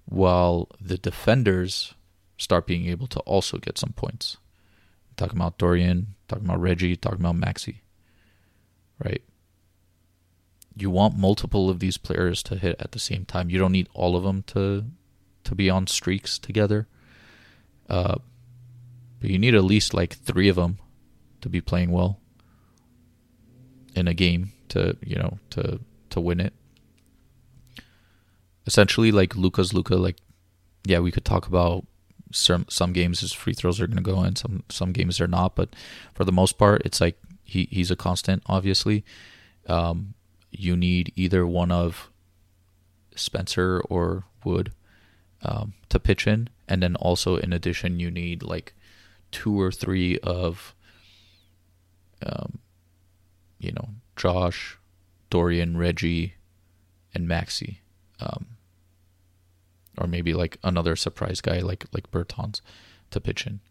while 0.03 0.67
the 0.81 0.97
defenders 0.97 1.93
start 2.37 2.67
being 2.67 2.85
able 2.87 3.07
to 3.07 3.19
also 3.21 3.57
get 3.57 3.77
some 3.77 3.93
points. 3.93 4.37
talking 5.15 5.37
about 5.37 5.57
Dorian, 5.57 6.15
talking 6.27 6.45
about 6.45 6.59
Reggie, 6.59 6.95
talking 6.95 7.19
about 7.19 7.35
Maxi. 7.35 7.77
Right? 9.03 9.21
You 10.75 10.89
want 10.89 11.17
multiple 11.17 11.69
of 11.69 11.79
these 11.79 11.97
players 11.97 12.43
to 12.43 12.55
hit 12.57 12.75
at 12.79 12.91
the 12.91 12.99
same 12.99 13.23
time. 13.23 13.49
You 13.49 13.59
don't 13.59 13.71
need 13.71 13.87
all 13.93 14.15
of 14.17 14.23
them 14.23 14.43
to 14.47 14.85
to 15.45 15.55
be 15.55 15.69
on 15.69 15.87
streaks 15.87 16.37
together. 16.37 16.87
Uh, 17.89 18.15
but 19.21 19.29
you 19.29 19.39
need 19.39 19.55
at 19.55 19.63
least 19.63 19.93
like 19.93 20.13
three 20.13 20.49
of 20.49 20.57
them 20.57 20.79
to 21.39 21.47
be 21.47 21.61
playing 21.61 21.91
well 21.91 22.19
in 23.95 24.07
a 24.07 24.13
game 24.13 24.51
to 24.69 24.97
you 25.01 25.15
know 25.15 25.39
to 25.51 25.79
to 26.11 26.19
win 26.19 26.39
it. 26.39 26.53
Essentially, 28.65 29.11
like 29.11 29.35
Luka's 29.35 29.73
Luka, 29.73 29.95
like 29.95 30.17
yeah, 30.85 30.99
we 30.99 31.11
could 31.11 31.25
talk 31.25 31.47
about 31.47 31.85
some 32.31 32.65
some 32.69 32.93
games 32.93 33.21
his 33.21 33.33
free 33.33 33.53
throws 33.53 33.81
are 33.81 33.87
going 33.87 33.97
to 33.97 34.03
go 34.03 34.23
in, 34.23 34.35
some 34.35 34.63
some 34.69 34.91
games 34.91 35.17
they're 35.17 35.27
not. 35.27 35.55
But 35.55 35.75
for 36.13 36.23
the 36.23 36.31
most 36.31 36.57
part, 36.57 36.81
it's 36.85 37.01
like 37.01 37.19
he 37.43 37.67
he's 37.71 37.91
a 37.91 37.95
constant. 37.95 38.43
Obviously, 38.45 39.03
um, 39.67 40.13
you 40.51 40.75
need 40.75 41.11
either 41.15 41.45
one 41.45 41.71
of 41.71 42.09
Spencer 43.15 43.81
or 43.89 44.25
Wood 44.43 44.71
um, 45.41 45.73
to 45.89 45.99
pitch 45.99 46.27
in, 46.27 46.49
and 46.67 46.83
then 46.83 46.95
also 46.95 47.37
in 47.37 47.53
addition, 47.53 47.99
you 47.99 48.11
need 48.11 48.43
like 48.43 48.73
two 49.31 49.59
or 49.59 49.71
three 49.71 50.17
of, 50.19 50.73
um, 52.25 52.59
you 53.59 53.71
know, 53.71 53.89
Josh, 54.19 54.77
Dorian, 55.29 55.77
Reggie, 55.77 56.35
and 57.15 57.27
Maxi. 57.27 57.77
Um, 58.19 58.57
or 59.97 60.07
maybe 60.07 60.33
like 60.33 60.57
another 60.63 60.95
surprise 60.95 61.41
guy 61.41 61.59
like 61.59 61.85
like 61.93 62.11
Bertans 62.11 62.61
to 63.11 63.19
pitch 63.19 63.47
in. 63.47 63.61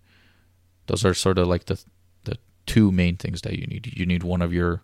Those 0.86 1.04
are 1.04 1.14
sort 1.14 1.38
of 1.38 1.46
like 1.46 1.66
the 1.66 1.82
the 2.24 2.38
two 2.66 2.90
main 2.90 3.16
things 3.16 3.42
that 3.42 3.58
you 3.58 3.66
need. 3.66 3.92
You 3.94 4.06
need 4.06 4.22
one 4.22 4.42
of 4.42 4.52
your, 4.52 4.82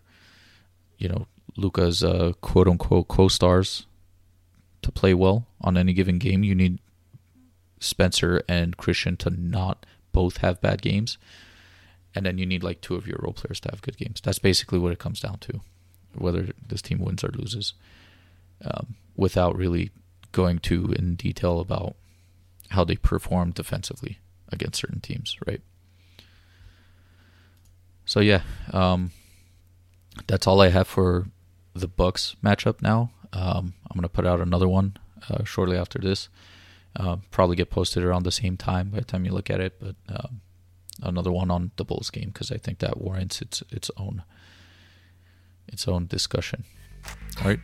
you 0.99 1.09
know, 1.09 1.27
Luka's 1.57 2.05
uh, 2.05 2.33
quote 2.41 2.69
unquote 2.69 3.09
co-stars 3.09 3.87
to 4.83 4.93
play 4.93 5.15
well 5.15 5.47
on 5.63 5.77
any 5.77 5.95
given 5.95 6.19
game. 6.19 6.45
You 6.45 6.55
need 6.55 6.79
Spencer 7.81 8.43
and 8.49 8.77
Christian 8.77 9.17
to 9.19 9.31
not 9.31 9.87
both 10.13 10.39
have 10.39 10.61
bad 10.61 10.83
games, 10.83 11.19
and 12.15 12.25
then 12.27 12.39
you 12.39 12.47
need 12.47 12.63
like 12.63 12.81
two 12.81 12.95
of 12.95 13.07
your 13.07 13.19
role 13.23 13.33
players 13.33 13.61
to 13.61 13.71
have 13.71 13.83
good 13.83 13.97
games. 13.97 14.21
That's 14.23 14.39
basically 14.39 14.79
what 14.79 14.93
it 14.93 14.99
comes 14.99 15.21
down 15.21 15.39
to, 15.39 15.61
whether 16.15 16.49
this 16.67 16.83
team 16.83 16.99
wins 17.01 17.25
or 17.25 17.29
loses. 17.29 17.75
um, 18.65 18.97
without 19.17 19.57
really 19.57 19.91
going 20.33 20.59
too 20.59 20.93
in 20.99 21.15
detail 21.15 21.61
about 21.61 21.95
how 22.71 22.85
they 22.85 22.97
perform 22.97 23.51
defensively 23.51 24.19
against 24.51 24.81
certain 24.81 25.01
teams, 25.01 25.37
right? 25.47 25.61
So 28.05 28.21
yeah, 28.21 28.43
um, 28.73 29.13
that's 30.27 30.47
all 30.47 30.61
I 30.61 30.69
have 30.69 30.87
for 30.89 31.27
the 31.75 31.89
Bucks 31.89 32.37
matchup 32.43 32.83
now. 32.83 33.11
Um, 33.33 33.75
I'm 33.91 33.97
gonna 33.97 34.09
put 34.09 34.27
out 34.27 34.41
another 34.41 34.69
one 34.69 34.97
uh, 35.29 35.45
shortly 35.45 35.77
after 35.77 35.99
this. 35.99 36.29
Uh, 36.97 37.17
probably 37.31 37.57
get 37.57 37.71
posted 37.71 38.05
around 38.05 38.23
the 38.23 38.31
same 38.31 38.57
time 38.57 38.91
by 38.91 38.99
the 38.99 39.05
time 39.05 39.25
you 39.25 39.33
look 39.33 39.51
at 39.51 39.61
it, 39.61 39.81
but 39.81 39.97
um, 40.09 40.41
another 41.03 41.33
one 41.33 41.51
on 41.51 41.71
the 41.77 41.85
Bulls 41.85 42.11
game 42.11 42.31
because 42.33 42.51
I 42.51 42.57
think 42.57 42.79
that 42.79 43.01
warrants 43.01 43.41
its 43.43 43.63
its 43.71 43.91
own 43.97 44.23
its 45.67 45.89
own 45.89 46.07
discussion. 46.07 46.65
All 47.41 47.49
right, 47.49 47.61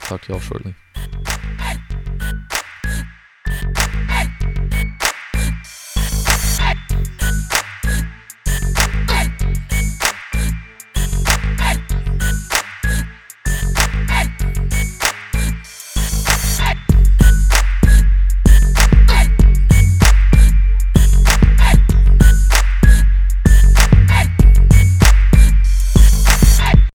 talk 0.00 0.22
to 0.22 0.32
y'all 0.32 0.40
shortly. 0.40 0.74